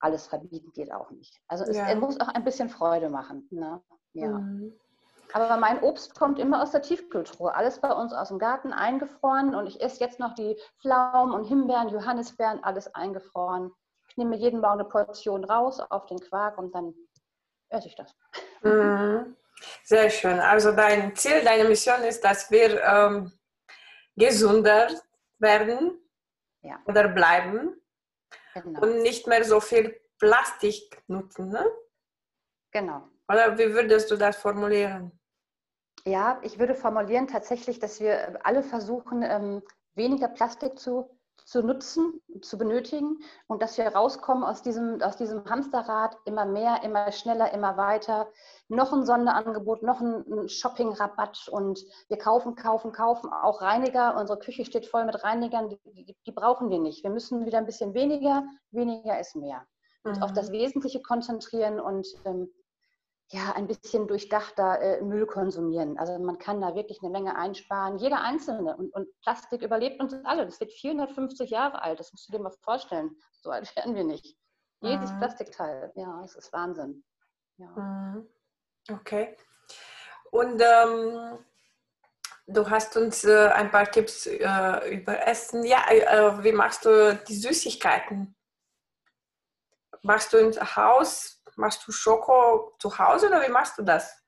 alles 0.00 0.26
verbieten, 0.26 0.72
geht 0.74 0.92
auch 0.92 1.10
nicht. 1.10 1.40
Also 1.48 1.64
es, 1.64 1.76
ja. 1.76 1.94
muss 1.94 2.20
auch 2.20 2.28
ein 2.28 2.44
bisschen 2.44 2.68
Freude 2.68 3.08
machen. 3.08 3.48
Ne? 3.50 3.82
Ja. 4.12 4.28
Mhm. 4.28 4.72
Aber 5.32 5.56
mein 5.58 5.82
Obst 5.82 6.14
kommt 6.18 6.38
immer 6.38 6.62
aus 6.62 6.70
der 6.70 6.82
Tiefkühltruhe. 6.82 7.54
Alles 7.54 7.80
bei 7.80 7.92
uns 7.92 8.12
aus 8.12 8.28
dem 8.28 8.38
Garten 8.38 8.72
eingefroren 8.72 9.54
und 9.54 9.66
ich 9.66 9.80
esse 9.82 10.00
jetzt 10.00 10.18
noch 10.18 10.34
die 10.34 10.56
Pflaumen 10.80 11.34
und 11.34 11.44
Himbeeren, 11.44 11.90
Johannisbeeren, 11.90 12.64
alles 12.64 12.94
eingefroren. 12.94 13.72
Ich 14.08 14.16
nehme 14.16 14.36
jeden 14.36 14.60
Morgen 14.60 14.80
eine 14.80 14.88
Portion 14.88 15.44
raus 15.44 15.80
auf 15.80 16.06
den 16.06 16.18
Quark 16.18 16.56
und 16.56 16.74
dann 16.74 16.94
esse 17.68 17.88
ich 17.88 17.96
das. 17.96 18.14
Mhm. 18.62 19.36
Sehr 19.84 20.08
schön. 20.08 20.40
Also 20.40 20.72
dein 20.72 21.14
Ziel, 21.14 21.44
deine 21.44 21.68
Mission 21.68 22.02
ist, 22.04 22.24
dass 22.24 22.50
wir 22.50 22.82
ähm, 22.82 23.32
gesünder 24.18 24.88
werden 25.38 25.98
ja. 26.62 26.80
oder 26.86 27.08
bleiben 27.08 27.80
genau. 28.54 28.80
und 28.82 29.02
nicht 29.02 29.26
mehr 29.26 29.44
so 29.44 29.60
viel 29.60 30.00
Plastik 30.18 31.02
nutzen. 31.06 31.48
Ne? 31.48 31.64
Genau. 32.72 33.08
Oder 33.30 33.56
wie 33.56 33.72
würdest 33.72 34.10
du 34.10 34.16
das 34.16 34.36
formulieren? 34.36 35.12
Ja, 36.04 36.40
ich 36.42 36.58
würde 36.58 36.74
formulieren 36.74 37.26
tatsächlich, 37.26 37.78
dass 37.78 38.00
wir 38.00 38.44
alle 38.44 38.62
versuchen, 38.62 39.22
ähm, 39.22 39.62
weniger 39.94 40.28
Plastik 40.28 40.78
zu, 40.78 41.17
zu 41.48 41.62
nutzen, 41.62 42.20
zu 42.42 42.58
benötigen 42.58 43.20
und 43.46 43.62
dass 43.62 43.78
wir 43.78 43.86
rauskommen 43.88 44.44
aus 44.44 44.60
diesem, 44.60 45.00
aus 45.00 45.16
diesem 45.16 45.46
Hamsterrad 45.46 46.14
immer 46.26 46.44
mehr, 46.44 46.82
immer 46.84 47.10
schneller, 47.10 47.54
immer 47.54 47.78
weiter. 47.78 48.28
Noch 48.68 48.92
ein 48.92 49.06
Sonderangebot, 49.06 49.82
noch 49.82 49.98
ein 50.02 50.46
Shopping-Rabatt 50.46 51.48
und 51.48 51.82
wir 52.08 52.18
kaufen, 52.18 52.54
kaufen, 52.54 52.92
kaufen. 52.92 53.32
Auch 53.32 53.62
Reiniger, 53.62 54.18
unsere 54.18 54.38
Küche 54.38 54.66
steht 54.66 54.84
voll 54.84 55.06
mit 55.06 55.24
Reinigern, 55.24 55.70
die, 55.70 56.14
die, 56.26 56.32
brauchen 56.32 56.68
wir 56.68 56.80
nicht. 56.80 57.02
Wir 57.02 57.10
müssen 57.10 57.46
wieder 57.46 57.56
ein 57.56 57.66
bisschen 57.66 57.94
weniger, 57.94 58.44
weniger 58.70 59.18
ist 59.18 59.34
mehr. 59.34 59.66
Und 60.02 60.18
mhm. 60.18 60.22
auf 60.22 60.34
das 60.34 60.52
Wesentliche 60.52 61.00
konzentrieren 61.00 61.80
und 61.80 62.06
ähm, 62.26 62.50
ja, 63.30 63.52
ein 63.52 63.66
bisschen 63.66 64.08
durchdachter 64.08 64.80
äh, 64.80 65.02
Müll 65.02 65.26
konsumieren. 65.26 65.98
Also 65.98 66.18
man 66.18 66.38
kann 66.38 66.60
da 66.62 66.74
wirklich 66.74 67.02
eine 67.02 67.10
Menge 67.10 67.36
einsparen. 67.36 67.98
Jeder 67.98 68.22
Einzelne. 68.22 68.76
Und, 68.76 68.92
und, 68.94 69.08
Plastik 69.20 69.60
überlebt 69.62 70.00
uns 70.00 70.14
alle. 70.24 70.46
Das 70.46 70.60
wird 70.60 70.72
450 70.72 71.50
Jahre 71.50 71.82
alt. 71.82 72.00
Das 72.00 72.10
musst 72.12 72.28
du 72.28 72.32
dir 72.32 72.42
mal 72.42 72.52
vorstellen. 72.62 73.16
So 73.42 73.50
alt 73.50 73.74
werden 73.76 73.94
wir 73.94 74.04
nicht. 74.04 74.36
Jedes 74.80 75.12
mhm. 75.12 75.18
Plastikteil. 75.18 75.92
Ja, 75.94 76.20
das 76.22 76.36
ist 76.36 76.52
Wahnsinn. 76.54 77.04
Ja. 77.58 77.66
Mhm. 77.66 78.28
Okay. 78.90 79.36
Und 80.30 80.62
ähm, 80.62 81.38
du 82.46 82.70
hast 82.70 82.96
uns 82.96 83.24
äh, 83.24 83.48
ein 83.48 83.70
paar 83.70 83.90
Tipps 83.90 84.26
äh, 84.26 84.90
über 84.90 85.26
Essen. 85.26 85.64
Ja, 85.64 85.84
äh, 85.90 86.42
wie 86.42 86.52
machst 86.52 86.86
du 86.86 87.14
die 87.28 87.36
Süßigkeiten? 87.36 88.34
Machst 90.02 90.32
du 90.32 90.38
ins 90.38 90.58
Haus? 90.76 91.37
Machst 91.58 91.86
du 91.86 91.92
Schoko 91.92 92.72
zu 92.78 92.98
Hause 92.98 93.26
oder 93.28 93.42
wie 93.42 93.50
machst 93.50 93.78
du 93.78 93.82
das? 93.82 94.22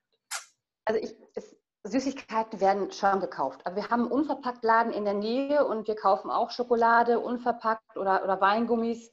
Also 0.85 1.01
ich, 1.01 1.17
es, 1.35 1.57
Süßigkeiten 1.85 2.61
werden 2.61 2.91
schon 2.91 3.21
gekauft. 3.21 3.61
Aber 3.65 3.77
wir 3.77 3.89
haben 3.89 4.03
einen 4.03 4.13
Unverpacktladen 4.13 4.93
in 4.93 5.05
der 5.05 5.15
Nähe 5.15 5.65
und 5.65 5.87
wir 5.87 5.95
kaufen 5.95 6.31
auch 6.31 6.51
Schokolade 6.51 7.21
unverpackt 7.21 7.97
oder, 7.97 8.25
oder 8.25 8.41
Weingummis. 8.41 9.13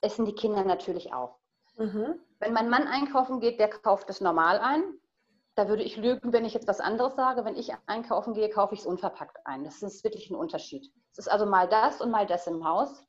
Essen 0.00 0.24
die 0.24 0.34
Kinder 0.34 0.64
natürlich 0.64 1.12
auch. 1.12 1.38
Mhm. 1.76 2.20
Wenn 2.38 2.52
mein 2.52 2.70
Mann 2.70 2.86
einkaufen 2.86 3.40
geht, 3.40 3.58
der 3.58 3.68
kauft 3.68 4.08
es 4.10 4.20
normal 4.20 4.60
ein. 4.60 4.82
Da 5.56 5.68
würde 5.68 5.82
ich 5.82 5.96
lügen, 5.96 6.32
wenn 6.32 6.44
ich 6.44 6.54
jetzt 6.54 6.68
was 6.68 6.80
anderes 6.80 7.16
sage. 7.16 7.44
Wenn 7.44 7.56
ich 7.56 7.72
einkaufen 7.86 8.34
gehe, 8.34 8.48
kaufe 8.48 8.74
ich 8.74 8.80
es 8.80 8.86
unverpackt 8.86 9.44
ein. 9.44 9.64
Das 9.64 9.82
ist 9.82 10.04
wirklich 10.04 10.30
ein 10.30 10.36
Unterschied. 10.36 10.92
Es 11.10 11.18
ist 11.18 11.28
also 11.28 11.46
mal 11.46 11.68
das 11.68 12.00
und 12.00 12.10
mal 12.10 12.26
das 12.26 12.46
im 12.46 12.64
Haus. 12.64 13.04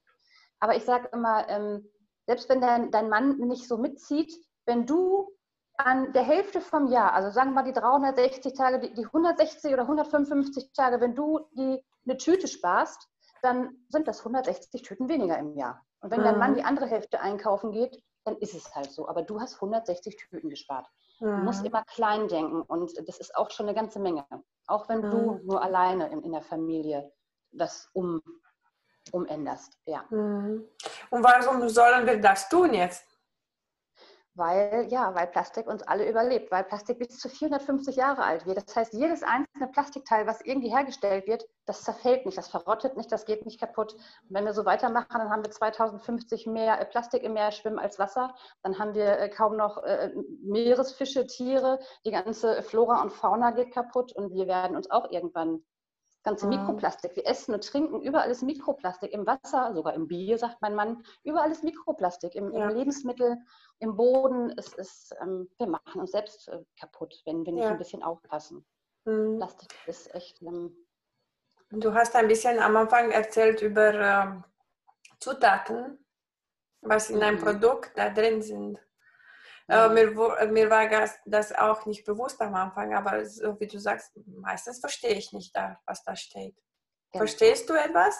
Aber 0.59 0.75
ich 0.75 0.83
sage 0.83 1.09
immer, 1.13 1.47
ähm, 1.47 1.87
selbst 2.25 2.49
wenn 2.49 2.59
dein, 2.59 2.91
dein 2.91 3.09
Mann 3.09 3.37
nicht 3.37 3.67
so 3.67 3.77
mitzieht, 3.77 4.33
wenn 4.67 4.85
du 4.85 5.31
an 5.77 6.11
der 6.13 6.23
Hälfte 6.23 6.61
vom 6.61 6.87
Jahr, 6.87 7.13
also 7.13 7.29
sagen 7.29 7.51
wir 7.51 7.55
mal 7.55 7.63
die 7.63 7.73
360 7.73 8.53
Tage, 8.53 8.79
die, 8.79 8.93
die 8.93 9.05
160 9.05 9.73
oder 9.73 9.83
155 9.83 10.71
Tage, 10.73 10.99
wenn 11.01 11.15
du 11.15 11.39
die 11.53 11.83
eine 12.05 12.17
Tüte 12.17 12.47
sparst, 12.47 13.07
dann 13.41 13.77
sind 13.89 14.07
das 14.07 14.19
160 14.19 14.81
Tüten 14.81 15.07
weniger 15.07 15.37
im 15.37 15.55
Jahr. 15.55 15.85
Und 16.01 16.11
wenn 16.11 16.21
mhm. 16.21 16.25
dein 16.25 16.39
Mann 16.39 16.55
die 16.55 16.63
andere 16.63 16.87
Hälfte 16.87 17.19
einkaufen 17.21 17.71
geht, 17.71 18.01
dann 18.25 18.37
ist 18.37 18.53
es 18.53 18.75
halt 18.75 18.91
so. 18.91 19.07
Aber 19.07 19.21
du 19.21 19.39
hast 19.39 19.55
160 19.55 20.17
Tüten 20.17 20.49
gespart. 20.49 20.87
Mhm. 21.19 21.25
Du 21.27 21.43
musst 21.43 21.61
mhm. 21.61 21.67
immer 21.67 21.83
klein 21.85 22.27
denken 22.27 22.61
und 22.61 22.97
das 23.07 23.19
ist 23.19 23.35
auch 23.35 23.51
schon 23.51 23.67
eine 23.67 23.75
ganze 23.75 23.99
Menge. 23.99 24.25
Auch 24.67 24.89
wenn 24.89 24.99
mhm. 24.99 25.11
du 25.11 25.39
nur 25.43 25.61
alleine 25.61 26.09
in, 26.09 26.23
in 26.23 26.31
der 26.31 26.41
Familie 26.41 27.11
das 27.51 27.89
um, 27.93 28.21
umänderst. 29.11 29.77
Ja. 29.85 30.03
Mhm. 30.09 30.67
Und 31.11 31.23
warum 31.23 31.67
sollen 31.69 32.05
wir 32.05 32.19
das 32.19 32.49
tun 32.49 32.73
jetzt? 32.73 33.05
Weil 34.37 34.87
ja, 34.89 35.13
weil 35.15 35.27
Plastik 35.27 35.67
uns 35.67 35.83
alle 35.83 36.07
überlebt, 36.07 36.51
weil 36.51 36.63
Plastik 36.63 36.99
bis 36.99 37.17
zu 37.17 37.27
450 37.27 37.95
Jahre 37.95 38.23
alt 38.23 38.45
wird. 38.45 38.57
Das 38.57 38.75
heißt, 38.75 38.93
jedes 38.93 39.23
einzelne 39.23 39.67
Plastikteil, 39.71 40.27
was 40.27 40.41
irgendwie 40.41 40.69
hergestellt 40.69 41.27
wird, 41.27 41.45
das 41.65 41.83
zerfällt 41.83 42.25
nicht, 42.25 42.37
das 42.37 42.47
verrottet 42.47 42.95
nicht, 42.95 43.11
das 43.11 43.25
geht 43.25 43.45
nicht 43.45 43.59
kaputt. 43.59 43.93
Und 43.93 44.29
wenn 44.29 44.45
wir 44.45 44.53
so 44.53 44.65
weitermachen, 44.65 45.07
dann 45.17 45.29
haben 45.29 45.43
wir 45.43 45.51
2050 45.51 46.45
mehr 46.47 46.77
Plastik 46.85 47.23
im 47.23 47.33
Meer 47.33 47.51
schwimmen 47.51 47.79
als 47.79 47.99
Wasser. 47.99 48.35
Dann 48.63 48.79
haben 48.79 48.93
wir 48.93 49.19
äh, 49.19 49.29
kaum 49.29 49.57
noch 49.57 49.83
äh, 49.83 50.11
Meeresfische, 50.43 51.25
Tiere, 51.27 51.79
die 52.05 52.11
ganze 52.11 52.61
Flora 52.63 53.01
und 53.01 53.11
Fauna 53.11 53.51
geht 53.51 53.73
kaputt 53.73 54.13
und 54.13 54.33
wir 54.33 54.47
werden 54.47 54.77
uns 54.77 54.89
auch 54.91 55.09
irgendwann 55.11 55.63
ganze 56.27 56.45
mhm. 56.45 56.57
Mikroplastik. 56.57 57.15
Wir 57.15 57.25
essen 57.25 57.53
und 57.53 57.65
trinken, 57.65 58.01
überall 58.01 58.29
ist 58.29 58.43
Mikroplastik. 58.43 59.13
Im 59.13 59.25
Wasser, 59.25 59.73
sogar 59.73 59.93
im 59.93 60.07
Bier, 60.07 60.37
sagt 60.37 60.61
mein 60.61 60.75
Mann, 60.75 61.03
überall 61.23 61.49
ist 61.51 61.63
Mikroplastik. 61.63 62.35
Im, 62.35 62.51
ja. 62.51 62.69
im 62.69 62.75
Lebensmittel, 62.75 63.37
im 63.79 63.95
Boden. 63.95 64.53
Es 64.57 64.73
ist, 64.73 65.15
ähm, 65.21 65.49
wir 65.57 65.67
machen 65.67 66.01
uns 66.01 66.11
selbst 66.11 66.49
äh, 66.49 66.59
kaputt, 66.77 67.21
wenn 67.25 67.45
wir 67.45 67.53
nicht 67.53 67.63
ja. 67.63 67.69
ein 67.71 67.77
bisschen 67.77 68.03
aufpassen. 68.03 68.65
Mhm. 69.05 69.37
Plastik 69.37 69.73
ist 69.85 70.13
echt. 70.13 70.41
Ähm, 70.41 70.75
du 71.71 71.93
hast 71.93 72.13
ein 72.15 72.27
bisschen 72.27 72.59
am 72.59 72.75
Anfang 72.75 73.11
erzählt 73.11 73.61
über 73.61 73.93
ähm, 73.93 74.43
Zutaten, 75.19 76.05
was 76.81 77.09
in 77.09 77.23
einem 77.23 77.39
mhm. 77.39 77.43
Produkt 77.43 77.97
da 77.97 78.09
drin 78.09 78.41
sind. 78.41 78.79
Äh, 79.69 79.89
mir, 79.89 80.11
mir, 80.47 80.69
war 80.69 80.87
das 81.25 81.53
auch 81.53 81.85
nicht 81.85 82.05
bewusst 82.05 82.41
am 82.41 82.55
Anfang, 82.55 82.93
aber 82.93 83.25
so 83.25 83.59
wie 83.59 83.67
du 83.67 83.79
sagst, 83.79 84.17
meistens 84.25 84.79
verstehe 84.79 85.15
ich 85.15 85.33
nicht, 85.33 85.55
da, 85.55 85.77
was 85.85 86.03
da 86.03 86.15
steht. 86.15 86.55
Ja. 87.13 87.19
Verstehst 87.19 87.69
du 87.69 87.73
etwas 87.73 88.17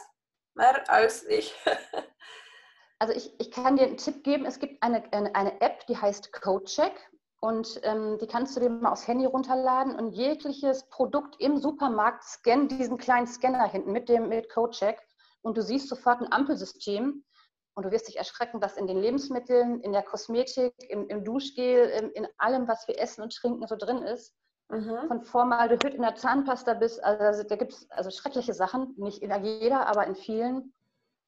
mehr 0.55 0.89
als 0.89 1.23
ich? 1.23 1.55
also 2.99 3.13
ich, 3.13 3.39
ich 3.39 3.51
kann 3.51 3.77
dir 3.77 3.83
einen 3.83 3.97
Tipp 3.97 4.23
geben. 4.23 4.45
Es 4.45 4.59
gibt 4.59 4.83
eine, 4.83 5.03
eine, 5.13 5.33
eine 5.35 5.61
App, 5.61 5.85
die 5.87 5.97
heißt 5.97 6.33
CodeCheck. 6.33 6.93
Und 7.39 7.79
ähm, 7.83 8.17
die 8.19 8.25
kannst 8.25 8.55
du 8.55 8.59
dir 8.59 8.69
mal 8.69 8.91
aufs 8.91 9.07
Handy 9.07 9.25
runterladen 9.25 9.95
und 9.95 10.13
jegliches 10.13 10.89
Produkt 10.89 11.35
im 11.39 11.57
Supermarkt 11.57 12.23
scannen 12.23 12.67
diesen 12.67 12.97
kleinen 12.97 13.27
Scanner 13.27 13.69
hinten 13.69 13.91
mit 13.91 14.09
dem 14.09 14.27
mit 14.27 14.49
CodeCheck 14.49 14.99
und 15.43 15.55
du 15.55 15.61
siehst 15.61 15.87
sofort 15.87 16.19
ein 16.19 16.31
Ampelsystem 16.31 17.23
und 17.77 17.83
du 17.83 17.91
wirst 17.91 18.07
dich 18.07 18.17
erschrecken, 18.17 18.59
dass 18.59 18.75
in 18.75 18.87
den 18.87 18.97
Lebensmitteln, 18.97 19.81
in 19.81 19.91
der 19.91 20.01
Kosmetik, 20.01 20.73
im, 20.89 21.07
im 21.09 21.23
Duschgel, 21.23 21.89
in, 21.89 22.09
in, 22.09 22.27
allem, 22.39 22.67
was 22.67 22.87
wir 22.87 22.99
essen 22.99 23.21
und 23.21 23.35
trinken, 23.35 23.67
so 23.67 23.75
drin 23.75 24.01
ist. 24.01 24.33
Mhm. 24.69 25.07
Von 25.07 25.21
Formaldehyd 25.21 25.93
in 25.93 26.01
der 26.01 26.15
Zahnpasta 26.15 26.73
bis, 26.73 26.97
also 26.97 27.43
da 27.43 27.55
gibt 27.55 27.73
es 27.73 27.89
also 27.91 28.09
schreckliche 28.09 28.55
Sachen, 28.55 28.95
nicht 28.97 29.21
in 29.21 29.31
jeder, 29.43 29.85
aber 29.85 30.07
in 30.07 30.15
vielen. 30.15 30.73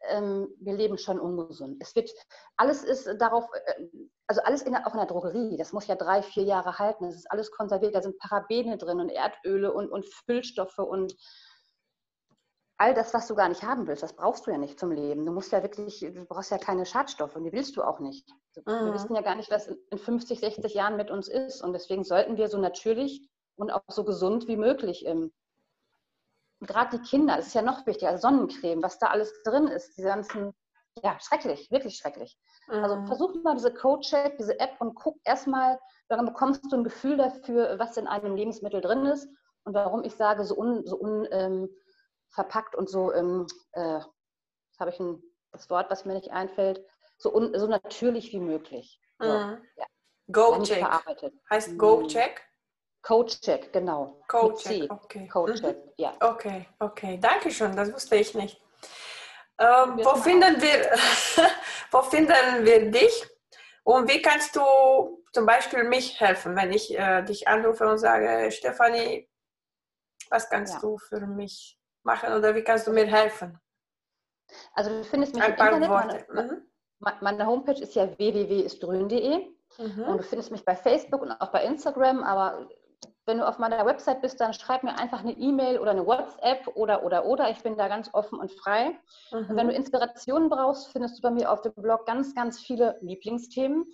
Ähm, 0.02 0.48
wir 0.60 0.74
leben 0.74 0.98
schon 0.98 1.20
ungesund. 1.20 1.78
Es 1.82 1.96
wird, 1.96 2.10
alles 2.58 2.84
ist 2.84 3.08
darauf, 3.20 3.46
äh, 3.54 3.86
also 4.26 4.42
alles 4.42 4.64
in 4.64 4.76
auch 4.76 4.94
in 4.94 4.98
der 4.98 5.06
Drogerie, 5.06 5.56
das 5.56 5.72
muss 5.72 5.86
ja 5.86 5.96
drei, 5.96 6.24
vier 6.24 6.44
Jahre 6.46 6.80
halten. 6.80 7.06
Das 7.06 7.16
ist 7.16 7.30
alles 7.30 7.52
konserviert, 7.52 7.94
da 7.94 8.02
sind 8.02 8.18
Parabene 8.18 8.78
drin 8.78 9.00
und 9.00 9.10
Erdöle 9.10 9.72
und, 9.72 9.92
und 9.92 10.06
Füllstoffe 10.26 10.80
und 10.80 11.16
all 12.80 12.94
das, 12.94 13.14
was 13.14 13.28
du 13.28 13.36
gar 13.36 13.50
nicht 13.50 13.62
haben 13.62 13.88
willst, 13.88 14.04
das 14.04 14.14
brauchst 14.14 14.48
du 14.48 14.52
ja 14.52 14.58
nicht 14.58 14.80
zum 14.80 14.92
Leben. 14.92 15.26
Du 15.26 15.32
musst 15.32 15.52
ja 15.52 15.62
wirklich, 15.62 16.00
du 16.00 16.26
brauchst 16.26 16.50
ja 16.50 16.58
keine 16.58 16.86
Schadstoffe 16.86 17.36
und 17.36 17.44
die 17.44 17.52
willst 17.52 17.76
du 17.76 17.84
auch 17.84 18.00
nicht. 18.00 18.28
Mhm. 18.56 18.86
Wir 18.86 18.94
wissen 18.94 19.16
ja 19.16 19.22
gar 19.22 19.36
nicht, 19.36 19.52
was 19.52 19.68
in 19.68 19.98
50, 19.98 20.40
60 20.40 20.74
Jahren 20.74 20.96
mit 20.96 21.12
uns 21.12 21.28
ist. 21.28 21.62
Und 21.62 21.74
deswegen 21.74 22.04
sollten 22.04 22.38
wir 22.38 22.48
so 22.48 22.58
natürlich 22.58 23.30
und 23.58 23.70
auch 23.72 23.84
so 23.90 24.06
gesund 24.06 24.48
wie 24.48 24.56
möglich 24.56 25.06
ähm, 25.06 25.32
gerade 26.62 26.98
die 26.98 27.04
Kinder, 27.04 27.38
das 27.38 27.48
ist 27.48 27.54
ja 27.54 27.62
noch 27.62 27.86
wichtiger, 27.86 28.12
also 28.12 28.28
Sonnencreme, 28.28 28.84
was 28.84 29.00
da 29.00 29.08
alles 29.08 29.34
drin 29.44 29.68
ist, 29.68 29.98
diese 29.98 30.08
ganzen, 30.08 30.54
ja, 31.04 31.18
schrecklich, 31.20 31.72
wirklich 31.72 31.98
schrecklich. 31.98 32.38
Also 32.68 32.96
mhm. 32.96 33.02
Also 33.02 33.08
versuch 33.08 33.44
mal 33.44 33.56
diese 33.56 33.74
Code-Check, 33.74 34.38
diese 34.38 34.60
App 34.60 34.76
und 34.80 34.96
guck 34.96 35.18
erstmal, 35.24 35.80
dann 36.08 36.26
bekommst 36.26 36.72
du 36.72 36.76
ein 36.76 36.84
Gefühl 36.84 37.18
dafür, 37.18 37.78
was 37.80 37.98
in 37.98 38.08
einem 38.08 38.36
Lebensmittel 38.36 38.82
drin 38.82 39.06
ist 39.06 39.28
und 39.64 39.74
warum 39.74 40.04
ich 40.04 40.16
sage, 40.16 40.44
so 40.44 40.58
un, 40.58 40.86
so 40.86 41.00
un 41.00 41.28
ähm, 41.32 41.70
verpackt 42.32 42.76
und 42.76 42.90
so, 42.90 43.14
ähm, 43.14 43.48
äh, 43.74 44.00
habe 44.80 44.92
ich 44.92 45.00
ein, 45.00 45.22
das 45.52 45.70
Wort, 45.70 45.90
was 45.90 46.06
mir 46.06 46.14
nicht 46.14 46.32
einfällt, 46.32 46.86
so, 47.18 47.34
un, 47.34 47.58
so 47.58 47.68
natürlich 47.68 48.32
wie 48.32 48.40
möglich. 48.40 49.02
So, 49.20 49.28
mhm. 49.28 49.66
ja. 49.76 49.86
Go-Check. 50.32 50.86
Heißt 51.50 51.78
Go-Check? 51.78 52.50
Code-Check, 53.02 53.72
genau. 53.72 54.22
Code-Check, 54.28 54.92
okay. 54.92 55.28
Code-Check, 55.28 55.78
mhm. 55.78 55.92
ja. 55.98 56.14
Okay, 56.20 56.68
okay. 56.80 57.18
Dankeschön, 57.20 57.76
das 57.76 57.94
wusste 57.94 58.18
ich 58.18 58.36
nicht. 58.36 58.62
Ähm, 59.58 60.00
wo, 60.04 60.16
finden 60.16 60.62
wir, 60.62 60.92
wo 61.92 62.02
finden 62.02 62.66
wir 62.66 62.92
dich? 62.92 63.28
Und 63.84 64.10
wie 64.10 64.22
kannst 64.22 64.56
du 64.56 65.24
zum 65.34 65.46
Beispiel 65.46 65.84
mich 65.84 66.20
helfen, 66.20 66.56
wenn 66.56 66.72
ich 66.72 66.98
äh, 66.98 67.24
dich 67.24 67.48
anrufe 67.48 67.88
und 67.88 67.98
sage, 67.98 68.52
Stefanie, 68.52 69.30
was 70.30 70.50
kannst 70.50 70.76
ja. 70.76 70.80
du 70.82 70.98
für 70.98 71.26
mich 71.26 71.79
machen 72.10 72.34
oder 72.34 72.56
wie 72.56 72.64
kannst 72.64 72.88
du 72.88 72.92
mir 72.92 73.06
helfen? 73.06 73.60
Also 74.74 74.90
du 74.90 75.04
findest 75.04 75.36
mich 75.36 75.44
Ein 75.44 75.54
im 75.54 75.84
Internet. 75.84 75.90
Worte. 75.90 76.26
Meine, 76.34 76.52
mhm. 76.54 77.18
meine 77.22 77.46
Homepage 77.46 77.82
ist 77.82 77.96
ja 77.96 78.18
www.istgrün.de 78.18 79.48
mhm. 79.78 80.04
und 80.04 80.18
du 80.18 80.24
findest 80.24 80.52
mich 80.52 80.66
bei 80.66 80.76
Facebook 80.76 81.22
und 81.22 81.32
auch 81.32 81.52
bei 81.52 81.64
Instagram, 81.64 82.24
aber 82.24 82.68
wenn 83.26 83.38
du 83.38 83.48
auf 83.48 83.60
meiner 83.60 83.86
Website 83.86 84.22
bist, 84.22 84.42
dann 84.42 84.54
schreib 84.54 84.82
mir 84.84 84.98
einfach 84.98 85.20
eine 85.20 85.34
E-Mail 85.34 85.78
oder 85.78 85.92
eine 85.92 86.06
WhatsApp 86.06 86.66
oder 86.74 87.04
oder 87.04 87.26
oder. 87.26 87.52
Ich 87.52 87.62
bin 87.62 87.78
da 87.78 87.88
ganz 87.88 88.10
offen 88.14 88.40
und 88.40 88.52
frei. 88.52 88.98
Mhm. 89.32 89.38
Und 89.50 89.56
wenn 89.56 89.68
du 89.68 89.74
Inspirationen 89.74 90.50
brauchst, 90.50 90.88
findest 90.92 91.18
du 91.18 91.22
bei 91.22 91.30
mir 91.30 91.52
auf 91.52 91.62
dem 91.62 91.74
Blog 91.76 92.08
ganz, 92.08 92.34
ganz 92.34 92.60
viele 92.60 92.98
Lieblingsthemen. 93.02 93.86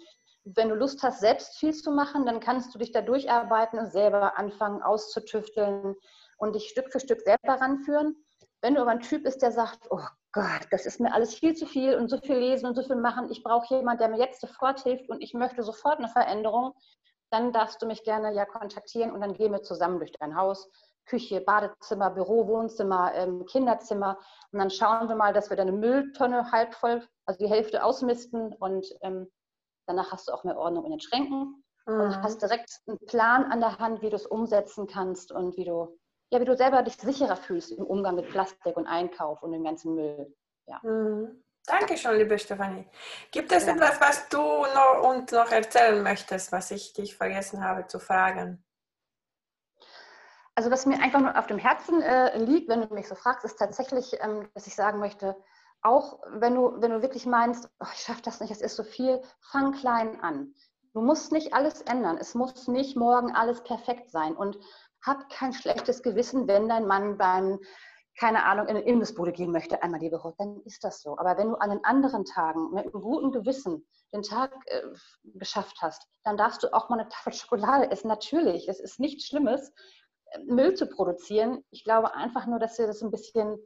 Wenn 0.46 0.70
du 0.70 0.76
Lust 0.76 1.04
hast, 1.04 1.20
selbst 1.20 1.58
viel 1.58 1.74
zu 1.74 1.92
machen, 1.92 2.26
dann 2.26 2.40
kannst 2.40 2.74
du 2.74 2.80
dich 2.80 2.92
da 2.94 3.02
durcharbeiten 3.02 3.78
und 3.80 3.92
selber 3.92 4.38
anfangen 4.38 4.82
auszutüfteln 4.82 5.96
und 6.38 6.56
dich 6.56 6.70
Stück 6.70 6.92
für 6.92 7.00
Stück 7.00 7.22
selber 7.22 7.62
ranführen. 7.62 8.16
Wenn 8.62 8.76
du 8.76 8.82
aber 8.82 8.92
ein 8.92 9.02
Typ 9.02 9.24
bist, 9.24 9.42
der 9.42 9.52
sagt, 9.52 9.88
oh 9.90 10.02
Gott, 10.32 10.68
das 10.72 10.86
ist 10.86 11.00
mir 11.00 11.14
alles 11.14 11.36
viel 11.36 11.56
zu 11.56 11.66
viel 11.66 11.96
und 11.96 12.10
so 12.10 12.18
viel 12.18 12.38
lesen 12.38 12.66
und 12.66 12.76
so 12.76 12.84
viel 12.84 12.96
machen. 12.96 13.30
Ich 13.30 13.44
brauche 13.44 13.76
jemanden, 13.76 14.00
der 14.00 14.10
mir 14.10 14.20
jetzt 14.20 14.42
sofort 14.42 14.82
hilft 14.82 15.10
und 15.10 15.22
ich 15.22 15.34
möchte 15.34 15.64
sofort 15.64 16.00
eine 16.00 16.10
Veränderung. 16.10 16.74
Dann 17.32 17.52
darfst 17.52 17.82
du 17.82 17.86
mich 17.86 18.04
gerne 18.04 18.34
ja 18.34 18.46
kontaktieren 18.46 19.12
und 19.12 19.22
dann 19.22 19.34
gehen 19.34 19.52
wir 19.52 19.62
zusammen 19.62 20.00
durch 20.00 20.12
dein 20.14 20.36
Haus. 20.36 20.70
Küche, 21.06 21.42
Badezimmer, 21.42 22.10
Büro, 22.10 22.48
Wohnzimmer, 22.48 23.14
ähm, 23.14 23.46
Kinderzimmer. 23.46 24.18
Und 24.52 24.60
dann 24.60 24.72
schauen 24.72 25.08
wir 25.08 25.16
mal, 25.16 25.34
dass 25.34 25.50
wir 25.50 25.58
deine 25.58 25.72
Mülltonne 25.72 26.52
halb 26.52 26.74
voll, 26.74 27.06
also 27.26 27.38
die 27.38 27.50
Hälfte 27.50 27.84
ausmisten 27.84 28.54
und 28.54 28.88
ähm, 29.02 29.32
danach 29.88 30.12
hast 30.12 30.28
du 30.28 30.34
auch 30.34 30.44
mehr 30.44 30.58
Ordnung 30.58 30.86
in 30.86 30.92
den 30.92 31.00
Schränken 31.00 31.64
mhm. 31.86 32.00
und 32.00 32.22
hast 32.22 32.42
direkt 32.42 32.82
einen 32.88 33.00
Plan 33.06 33.52
an 33.52 33.60
der 33.60 33.78
Hand, 33.78 34.02
wie 34.02 34.10
du 34.10 34.16
es 34.16 34.26
umsetzen 34.26 34.88
kannst 34.88 35.32
und 35.32 35.56
wie 35.58 35.66
du, 35.66 35.98
ja, 36.30 36.40
wie 36.40 36.46
du 36.46 36.56
selber 36.56 36.84
dich 36.84 36.96
sicherer 36.96 37.36
fühlst 37.36 37.72
im 37.72 37.86
Umgang 37.86 38.16
mit 38.16 38.30
Plastik 38.30 38.76
und 38.78 38.88
Einkauf 38.88 39.42
und 39.44 39.52
dem 39.52 39.64
ganzen 39.64 39.96
Müll. 39.96 40.36
Ja. 40.66 40.80
Mhm. 40.84 41.44
Dankeschön, 41.68 42.18
liebe 42.18 42.38
Stefanie. 42.38 42.88
Gibt 43.32 43.52
es 43.52 43.66
ja. 43.66 43.74
etwas, 43.74 44.00
was 44.00 44.30
du 44.30 44.38
noch, 44.38 45.10
uns 45.10 45.32
noch 45.32 45.52
erzählen 45.52 46.02
möchtest, 46.04 46.52
was 46.52 46.70
ich 46.70 46.94
dich 46.94 47.16
vergessen 47.16 47.64
habe 47.64 47.88
zu 47.88 48.00
fragen? 48.00 48.64
Also 50.54 50.72
was 50.72 50.86
mir 50.86 51.02
einfach 51.02 51.20
nur 51.20 51.38
auf 51.38 51.48
dem 51.48 51.58
Herzen 51.58 52.02
äh, 52.02 52.38
liegt, 52.38 52.70
wenn 52.70 52.88
du 52.88 52.94
mich 52.94 53.08
so 53.08 53.16
fragst, 53.16 53.44
ist 53.44 53.58
tatsächlich, 53.58 54.16
ähm, 54.22 54.48
dass 54.54 54.68
ich 54.68 54.76
sagen 54.76 55.00
möchte, 55.00 55.36
auch 55.82 56.20
wenn 56.28 56.56
du, 56.56 56.82
wenn 56.82 56.92
du 56.92 57.02
wirklich 57.02 57.26
meinst, 57.26 57.70
oh, 57.80 57.88
ich 57.94 58.00
schaffe 58.00 58.22
das 58.22 58.40
nicht, 58.40 58.52
es 58.52 58.62
ist 58.62 58.76
so 58.76 58.84
viel, 58.84 59.22
fang 59.52 59.74
klein 59.74 60.20
an. 60.22 60.54
Du 60.94 61.02
musst 61.02 61.34
nicht 61.34 61.54
alles 61.54 61.82
ändern. 61.82 62.18
Es 62.18 62.36
muss 62.36 62.70
nicht 62.70 62.96
morgen 62.96 63.36
alles 63.36 63.62
perfekt 63.64 64.12
sein. 64.12 64.34
Und 64.34 64.58
hab 65.06 65.30
kein 65.30 65.54
schlechtes 65.54 66.02
Gewissen, 66.02 66.48
wenn 66.48 66.68
dein 66.68 66.88
Mann 66.88 67.18
beim, 67.18 67.60
keine 68.18 68.46
Ahnung, 68.46 68.68
in 68.68 68.78
eine 68.78 68.86
Imbissbude 68.86 69.32
gehen 69.32 69.52
möchte, 69.52 69.82
einmal 69.84 70.00
die 70.00 70.12
Woche. 70.12 70.34
Dann 70.38 70.62
ist 70.64 70.84
das 70.84 71.02
so. 71.02 71.18
Aber 71.18 71.38
wenn 71.38 71.50
du 71.50 71.56
an 71.56 71.70
den 71.70 71.84
anderen 71.84 72.26
Tagen 72.26 72.72
mit 72.72 72.84
einem 72.86 73.02
guten 73.02 73.32
Gewissen 73.32 73.86
den 74.14 74.22
Tag 74.22 74.54
äh, 74.68 74.82
geschafft 75.36 75.78
hast, 75.82 76.08
dann 76.24 76.38
darfst 76.38 76.64
du 76.64 76.74
auch 76.74 76.90
mal 76.90 77.00
eine 77.00 77.10
Tafel 77.10 77.34
Schokolade 77.34 77.92
essen. 77.92 78.08
Natürlich, 78.08 78.68
es 78.70 78.80
ist 78.80 79.00
nichts 79.00 79.26
Schlimmes. 79.28 79.74
Müll 80.46 80.74
zu 80.74 80.88
produzieren. 80.88 81.64
Ich 81.72 81.84
glaube 81.84 82.14
einfach 82.14 82.46
nur, 82.46 82.60
dass 82.60 82.78
wir 82.78 82.88
das 82.88 83.02
ein 83.02 83.12
bisschen 83.12 83.58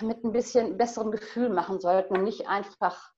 mit 0.00 0.24
ein 0.24 0.32
bisschen 0.32 0.76
besserem 0.76 1.10
Gefühl 1.10 1.48
machen 1.48 1.80
sollten 1.80 2.16
und 2.16 2.24
nicht 2.24 2.48
einfach 2.48 3.12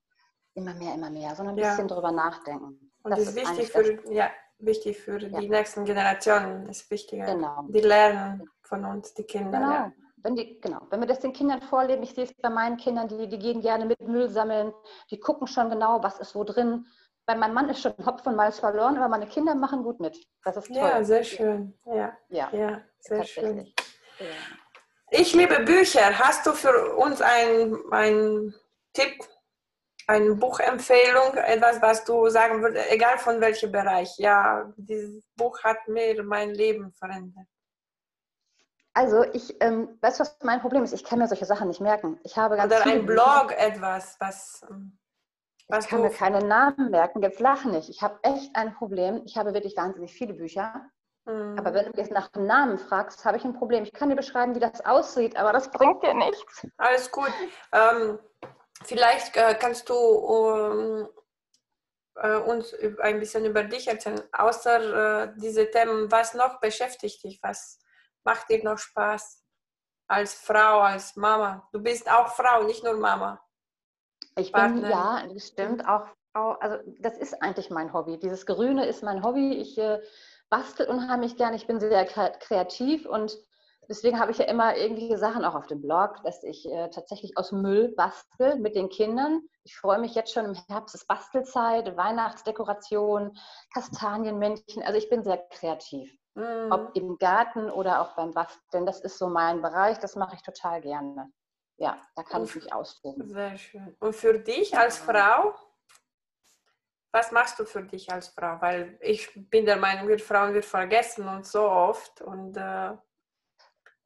immer 0.54 0.74
mehr, 0.74 0.94
immer 0.94 1.10
mehr, 1.10 1.34
sondern 1.34 1.56
ein 1.56 1.62
ja. 1.62 1.70
bisschen 1.70 1.88
drüber 1.88 2.12
nachdenken. 2.12 2.92
Und 3.02 3.10
das, 3.10 3.20
ist 3.20 3.36
wichtig 3.36 3.70
für, 3.70 4.12
ja, 4.12 4.30
wichtig 4.58 4.98
für 4.98 5.18
ja. 5.18 5.40
die 5.40 5.48
nächsten 5.48 5.84
Generationen, 5.84 6.68
ist 6.68 6.90
wichtiger. 6.90 7.26
Genau. 7.26 7.64
Die 7.68 7.80
lernen 7.80 8.48
von 8.62 8.84
uns, 8.84 9.14
die 9.14 9.24
Kinder. 9.24 9.58
Genau. 9.58 9.72
Ja. 9.72 9.92
Wenn, 10.16 10.36
die, 10.36 10.58
genau. 10.60 10.80
Wenn 10.90 11.00
wir 11.00 11.06
das 11.06 11.20
den 11.20 11.32
Kindern 11.32 11.60
vorleben, 11.60 12.02
ich 12.02 12.14
sehe 12.14 12.24
es 12.24 12.32
bei 12.40 12.48
meinen 12.48 12.78
Kindern, 12.78 13.08
die, 13.08 13.28
die 13.28 13.38
gehen 13.38 13.60
gerne 13.60 13.84
mit 13.84 14.00
Müll 14.00 14.30
sammeln, 14.30 14.72
die 15.10 15.20
gucken 15.20 15.46
schon 15.46 15.68
genau, 15.68 16.02
was 16.02 16.18
ist 16.18 16.34
wo 16.34 16.44
drin 16.44 16.86
bei 17.26 17.34
meinem 17.34 17.54
Mann 17.54 17.68
ist 17.70 17.80
schon 17.80 17.94
Hopf 18.04 18.26
und 18.26 18.36
Malz 18.36 18.58
verloren, 18.58 18.96
aber 18.96 19.08
meine 19.08 19.26
Kinder 19.26 19.54
machen 19.54 19.82
gut 19.82 20.00
mit. 20.00 20.16
Das 20.44 20.56
ist 20.56 20.68
toll. 20.68 20.76
Ja, 20.76 21.02
sehr 21.02 21.24
schön. 21.24 21.74
Ja, 21.86 22.16
ja, 22.28 22.50
ja 22.52 22.82
sehr 22.98 23.24
schön. 23.24 23.72
Ich 25.10 25.34
liebe 25.34 25.60
Bücher. 25.60 26.18
Hast 26.18 26.46
du 26.46 26.52
für 26.52 26.96
uns 26.96 27.20
einen 27.22 28.54
Tipp, 28.92 29.12
eine 30.06 30.34
Buchempfehlung, 30.34 31.34
etwas, 31.34 31.80
was 31.80 32.04
du 32.04 32.28
sagen 32.28 32.62
würdest, 32.62 32.90
egal 32.90 33.18
von 33.18 33.40
welchem 33.40 33.72
Bereich? 33.72 34.16
Ja, 34.18 34.72
dieses 34.76 35.24
Buch 35.36 35.62
hat 35.62 35.88
mir 35.88 36.22
mein 36.22 36.50
Leben 36.50 36.92
verändert. 36.92 37.46
Also 38.92 39.24
ich, 39.32 39.60
ähm, 39.60 39.98
weißt 40.00 40.20
du, 40.20 40.22
was 40.22 40.36
mein 40.42 40.60
Problem 40.60 40.84
ist? 40.84 40.92
Ich 40.92 41.04
kann 41.04 41.18
mir 41.18 41.26
solche 41.26 41.46
Sachen 41.46 41.68
nicht 41.68 41.80
merken. 41.80 42.20
Ich 42.22 42.36
habe 42.36 42.56
ganz 42.56 42.72
Oder 42.72 42.86
ein 42.86 43.04
Blog, 43.04 43.52
etwas, 43.56 44.16
was... 44.20 44.64
Ähm, 44.70 44.98
ich 45.78 45.88
kann 45.88 46.02
mir 46.02 46.10
keine 46.10 46.44
Namen 46.44 46.90
merken, 46.90 47.22
jetzt 47.22 47.40
lach 47.40 47.64
nicht. 47.64 47.88
Ich 47.88 48.02
habe 48.02 48.18
echt 48.22 48.54
ein 48.54 48.74
Problem. 48.74 49.22
Ich 49.24 49.36
habe 49.36 49.54
wirklich 49.54 49.76
wahnsinnig 49.76 50.12
viele 50.12 50.34
Bücher. 50.34 50.90
Mhm. 51.24 51.58
Aber 51.58 51.72
wenn 51.72 51.90
du 51.90 51.98
jetzt 51.98 52.12
nach 52.12 52.28
dem 52.28 52.46
Namen 52.46 52.78
fragst, 52.78 53.24
habe 53.24 53.38
ich 53.38 53.44
ein 53.44 53.54
Problem. 53.54 53.82
Ich 53.82 53.92
kann 53.92 54.10
dir 54.10 54.16
beschreiben, 54.16 54.54
wie 54.54 54.60
das 54.60 54.84
aussieht, 54.84 55.36
aber 55.36 55.52
das 55.52 55.70
bringt 55.70 56.02
dir 56.02 56.14
nichts. 56.14 56.66
Alles 56.76 57.10
gut. 57.10 57.32
Ähm, 57.72 58.18
vielleicht 58.82 59.36
äh, 59.36 59.54
kannst 59.54 59.88
du 59.88 59.94
um, 59.94 61.08
äh, 62.16 62.36
uns 62.36 62.74
ein 63.00 63.20
bisschen 63.20 63.44
über 63.44 63.64
dich 63.64 63.88
erzählen. 63.88 64.22
Außer 64.32 65.24
äh, 65.24 65.32
diese 65.36 65.70
Themen, 65.70 66.10
was 66.10 66.34
noch 66.34 66.60
beschäftigt 66.60 67.24
dich? 67.24 67.40
Was 67.42 67.80
macht 68.24 68.48
dir 68.48 68.62
noch 68.64 68.78
Spaß? 68.78 69.42
Als 70.06 70.34
Frau, 70.34 70.80
als 70.80 71.16
Mama. 71.16 71.66
Du 71.72 71.80
bist 71.80 72.10
auch 72.10 72.28
Frau, 72.28 72.62
nicht 72.64 72.84
nur 72.84 72.94
Mama. 72.94 73.40
Ich 74.36 74.52
Partnerin. 74.52 74.82
bin, 74.82 74.90
ja, 74.90 75.26
das 75.32 75.48
stimmt, 75.48 75.88
auch 75.88 76.06
Frau, 76.32 76.52
also 76.60 76.78
das 76.98 77.16
ist 77.16 77.40
eigentlich 77.42 77.70
mein 77.70 77.92
Hobby. 77.92 78.18
Dieses 78.18 78.44
Grüne 78.44 78.86
ist 78.86 79.02
mein 79.02 79.24
Hobby. 79.24 79.54
Ich 79.54 79.78
äh, 79.78 80.00
bastel 80.50 80.86
unheimlich 80.88 81.36
gern. 81.36 81.54
Ich 81.54 81.66
bin 81.66 81.80
sehr 81.80 82.04
kreativ 82.04 83.06
und 83.06 83.38
deswegen 83.88 84.18
habe 84.18 84.30
ich 84.32 84.38
ja 84.38 84.46
immer 84.46 84.76
irgendwelche 84.76 85.18
Sachen 85.18 85.44
auch 85.44 85.54
auf 85.54 85.66
dem 85.66 85.80
Blog, 85.80 86.22
dass 86.24 86.42
ich 86.42 86.68
äh, 86.70 86.88
tatsächlich 86.90 87.36
aus 87.36 87.52
Müll 87.52 87.94
bastel 87.96 88.58
mit 88.58 88.74
den 88.74 88.88
Kindern. 88.88 89.42
Ich 89.64 89.76
freue 89.76 89.98
mich 89.98 90.14
jetzt 90.14 90.32
schon 90.32 90.44
im 90.44 90.54
Herbst, 90.68 90.94
ist 90.94 91.06
Bastelzeit, 91.06 91.96
Weihnachtsdekoration, 91.96 93.36
Kastanienmännchen. 93.72 94.82
Also 94.82 94.98
ich 94.98 95.08
bin 95.08 95.22
sehr 95.22 95.38
kreativ. 95.50 96.16
Mhm. 96.34 96.70
Ob 96.70 96.96
im 96.96 97.16
Garten 97.18 97.70
oder 97.70 98.00
auch 98.00 98.14
beim 98.16 98.32
Basteln. 98.32 98.86
Das 98.86 99.00
ist 99.00 99.18
so 99.18 99.28
mein 99.28 99.62
Bereich. 99.62 99.98
Das 99.98 100.16
mache 100.16 100.34
ich 100.34 100.42
total 100.42 100.80
gerne 100.80 101.30
ja, 101.76 102.00
da 102.14 102.22
kann 102.22 102.42
und, 102.42 102.48
ich 102.48 102.54
mich 102.56 102.72
austoben. 102.72 103.28
Sehr 103.28 103.58
schön. 103.58 103.96
Und 104.00 104.14
für 104.14 104.38
dich 104.38 104.76
als 104.76 104.98
Frau, 104.98 105.54
was 107.12 107.32
machst 107.32 107.58
du 107.58 107.64
für 107.64 107.82
dich 107.82 108.12
als 108.12 108.28
Frau? 108.28 108.60
Weil 108.60 108.98
ich 109.00 109.30
bin 109.34 109.66
der 109.66 109.76
Meinung, 109.76 110.08
wir 110.08 110.18
Frauen 110.18 110.54
wir 110.54 110.62
vergessen 110.62 111.28
uns 111.28 111.52
so 111.52 111.62
oft 111.62 112.20
und 112.22 112.56
äh 112.56 112.96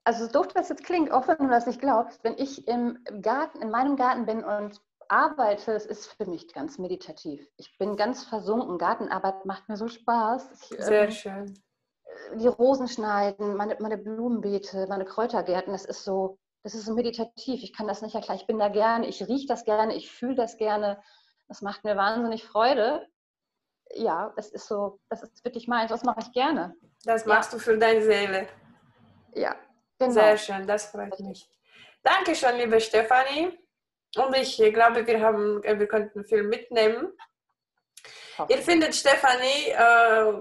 also 0.08 0.24
so 0.24 0.32
doof 0.32 0.48
das 0.54 0.70
jetzt 0.70 0.84
klingt, 0.84 1.12
auch 1.12 1.28
wenn 1.28 1.36
du 1.36 1.48
das 1.48 1.66
nicht 1.66 1.80
glaubst, 1.80 2.24
wenn 2.24 2.38
ich 2.38 2.66
im 2.66 2.98
Garten, 3.20 3.60
in 3.60 3.70
meinem 3.70 3.94
Garten 3.94 4.24
bin 4.24 4.42
und 4.42 4.80
arbeite, 5.10 5.72
es 5.74 5.84
ist 5.84 6.06
für 6.06 6.24
mich 6.24 6.50
ganz 6.54 6.78
meditativ. 6.78 7.46
Ich 7.58 7.76
bin 7.76 7.94
ganz 7.94 8.24
versunken. 8.24 8.78
Gartenarbeit 8.78 9.44
macht 9.44 9.68
mir 9.68 9.76
so 9.76 9.86
Spaß. 9.86 10.50
Ich, 10.52 10.82
Sehr 10.82 11.04
ähm, 11.04 11.10
schön. 11.10 11.60
Die 12.36 12.46
Rosen 12.46 12.88
schneiden, 12.88 13.54
meine, 13.54 13.76
meine 13.80 13.98
Blumenbeete, 13.98 14.86
meine 14.88 15.04
Kräutergärten, 15.04 15.74
das 15.74 15.84
ist 15.84 16.04
so, 16.04 16.38
das 16.62 16.74
ist 16.74 16.86
so 16.86 16.94
meditativ. 16.94 17.62
Ich 17.62 17.74
kann 17.74 17.86
das 17.86 18.00
nicht 18.00 18.14
erklären. 18.14 18.38
Ich 18.40 18.46
bin 18.46 18.58
da 18.58 18.70
gerne, 18.70 19.06
ich 19.06 19.22
rieche 19.28 19.46
das 19.46 19.66
gerne, 19.66 19.94
ich 19.94 20.10
fühle 20.10 20.36
das 20.36 20.56
gerne. 20.56 21.02
Das 21.48 21.60
macht 21.60 21.84
mir 21.84 21.98
wahnsinnig 21.98 22.46
Freude. 22.46 23.06
Ja, 23.94 24.32
es 24.38 24.48
ist 24.48 24.68
so, 24.68 25.00
das 25.10 25.22
ist 25.22 25.44
wirklich 25.44 25.68
meins. 25.68 25.90
Das 25.90 26.02
mache 26.02 26.20
ich 26.20 26.32
gerne. 26.32 26.74
Das 27.04 27.26
machst 27.26 27.52
ja. 27.52 27.58
du 27.58 27.62
für 27.62 27.76
deine 27.76 28.00
Seele. 28.00 28.48
Ja, 29.34 29.54
genau. 29.98 30.12
Sehr 30.12 30.36
schön, 30.36 30.66
das 30.66 30.86
freut 30.86 31.18
mich. 31.20 31.48
Dankeschön, 32.02 32.56
liebe 32.56 32.80
Stefanie. 32.80 33.58
Und 34.16 34.36
ich 34.36 34.56
glaube, 34.72 35.06
wir, 35.06 35.20
haben, 35.20 35.62
wir 35.62 35.86
könnten 35.86 36.24
viel 36.24 36.42
mitnehmen. 36.42 37.12
Okay. 38.38 38.54
Ihr 38.54 38.62
findet 38.62 38.94
Stefanie 38.94 39.70
äh, 39.70 40.32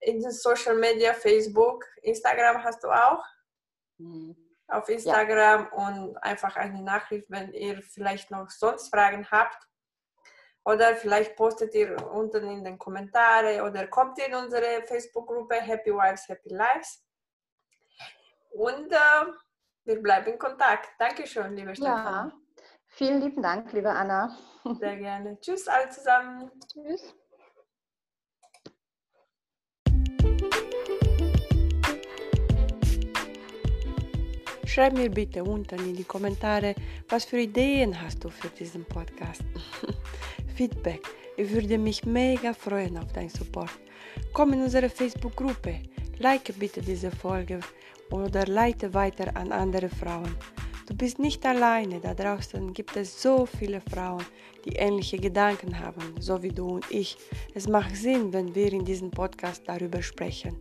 in 0.00 0.20
den 0.20 0.32
Social 0.32 0.76
Media, 0.76 1.12
Facebook, 1.12 1.84
Instagram 2.02 2.64
hast 2.64 2.82
du 2.82 2.88
auch. 2.88 3.22
Mhm 3.98 4.36
auf 4.72 4.88
Instagram 4.88 5.68
ja. 5.70 5.86
und 5.86 6.16
einfach 6.18 6.56
eine 6.56 6.82
Nachricht, 6.82 7.30
wenn 7.30 7.52
ihr 7.52 7.82
vielleicht 7.82 8.30
noch 8.30 8.48
sonst 8.50 8.88
Fragen 8.88 9.26
habt. 9.30 9.58
Oder 10.64 10.94
vielleicht 10.94 11.36
postet 11.36 11.74
ihr 11.74 11.96
unten 12.12 12.48
in 12.48 12.64
den 12.64 12.78
Kommentare 12.78 13.64
oder 13.64 13.88
kommt 13.88 14.18
in 14.20 14.34
unsere 14.34 14.82
Facebook-Gruppe 14.86 15.56
Happy 15.56 15.90
Wives, 15.90 16.28
Happy 16.28 16.50
Lives. 16.50 17.04
Und 18.52 18.92
äh, 18.92 19.32
wir 19.84 20.02
bleiben 20.02 20.32
in 20.32 20.38
Kontakt. 20.38 20.90
Dankeschön, 20.98 21.56
liebe 21.56 21.74
Stefan. 21.74 22.28
Ja, 22.28 22.32
vielen 22.88 23.20
lieben 23.20 23.42
Dank, 23.42 23.72
liebe 23.72 23.90
Anna. 23.90 24.36
Sehr 24.78 24.96
gerne. 24.96 25.38
Tschüss 25.40 25.66
alle 25.68 25.88
zusammen. 25.88 26.50
Tschüss. 26.70 27.14
Schreib 34.66 34.94
mir 34.94 35.10
bitte 35.10 35.44
unten 35.44 35.80
in 35.80 35.94
die 35.94 36.04
Kommentare, 36.04 36.74
was 37.08 37.26
für 37.26 37.38
Ideen 37.38 38.00
hast 38.00 38.24
du 38.24 38.30
für 38.30 38.48
diesen 38.48 38.84
Podcast. 38.86 39.42
Feedback. 40.56 41.02
Ich 41.36 41.50
würde 41.50 41.76
mich 41.76 42.04
mega 42.06 42.54
freuen 42.54 42.96
auf 42.96 43.12
deinen 43.12 43.28
Support. 43.28 43.70
Komm 44.32 44.54
in 44.54 44.62
unsere 44.62 44.88
Facebook-Gruppe, 44.88 45.82
like 46.18 46.58
bitte 46.58 46.80
diese 46.80 47.10
Folge 47.10 47.60
oder 48.12 48.46
leite 48.46 48.94
weiter 48.94 49.36
an 49.36 49.50
andere 49.50 49.88
Frauen. 49.88 50.36
Du 50.86 50.94
bist 50.94 51.18
nicht 51.18 51.44
alleine, 51.46 52.00
da 52.00 52.12
draußen 52.12 52.72
gibt 52.72 52.96
es 52.96 53.22
so 53.22 53.46
viele 53.46 53.80
Frauen, 53.80 54.24
die 54.64 54.76
ähnliche 54.76 55.18
Gedanken 55.18 55.78
haben, 55.78 56.14
so 56.20 56.42
wie 56.42 56.50
du 56.50 56.66
und 56.66 56.90
ich. 56.90 57.16
Es 57.54 57.68
macht 57.68 57.96
Sinn, 57.96 58.32
wenn 58.32 58.54
wir 58.54 58.72
in 58.72 58.84
diesem 58.84 59.10
Podcast 59.10 59.62
darüber 59.66 60.02
sprechen. 60.02 60.56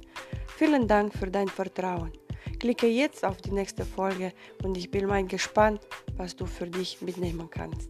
Vielen 0.57 0.87
Dank 0.87 1.13
für 1.13 1.29
dein 1.29 1.49
Vertrauen. 1.49 2.11
Klicke 2.59 2.87
jetzt 2.87 3.25
auf 3.25 3.37
die 3.37 3.51
nächste 3.51 3.83
Folge 3.83 4.31
und 4.63 4.77
ich 4.77 4.89
bin 4.89 5.07
mal 5.07 5.25
gespannt, 5.25 5.81
was 6.15 6.35
du 6.35 6.45
für 6.45 6.67
dich 6.67 7.01
mitnehmen 7.01 7.49
kannst. 7.49 7.89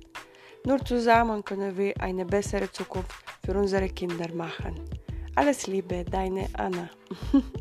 Nur 0.66 0.84
zusammen 0.86 1.44
können 1.44 1.78
wir 1.78 2.00
eine 2.00 2.26
bessere 2.26 2.72
Zukunft 2.72 3.12
für 3.46 3.54
unsere 3.54 3.90
Kinder 3.90 4.34
machen. 4.34 4.80
Alles 5.36 5.68
Liebe, 5.68 6.06
deine 6.06 6.48
Anna. 6.54 6.90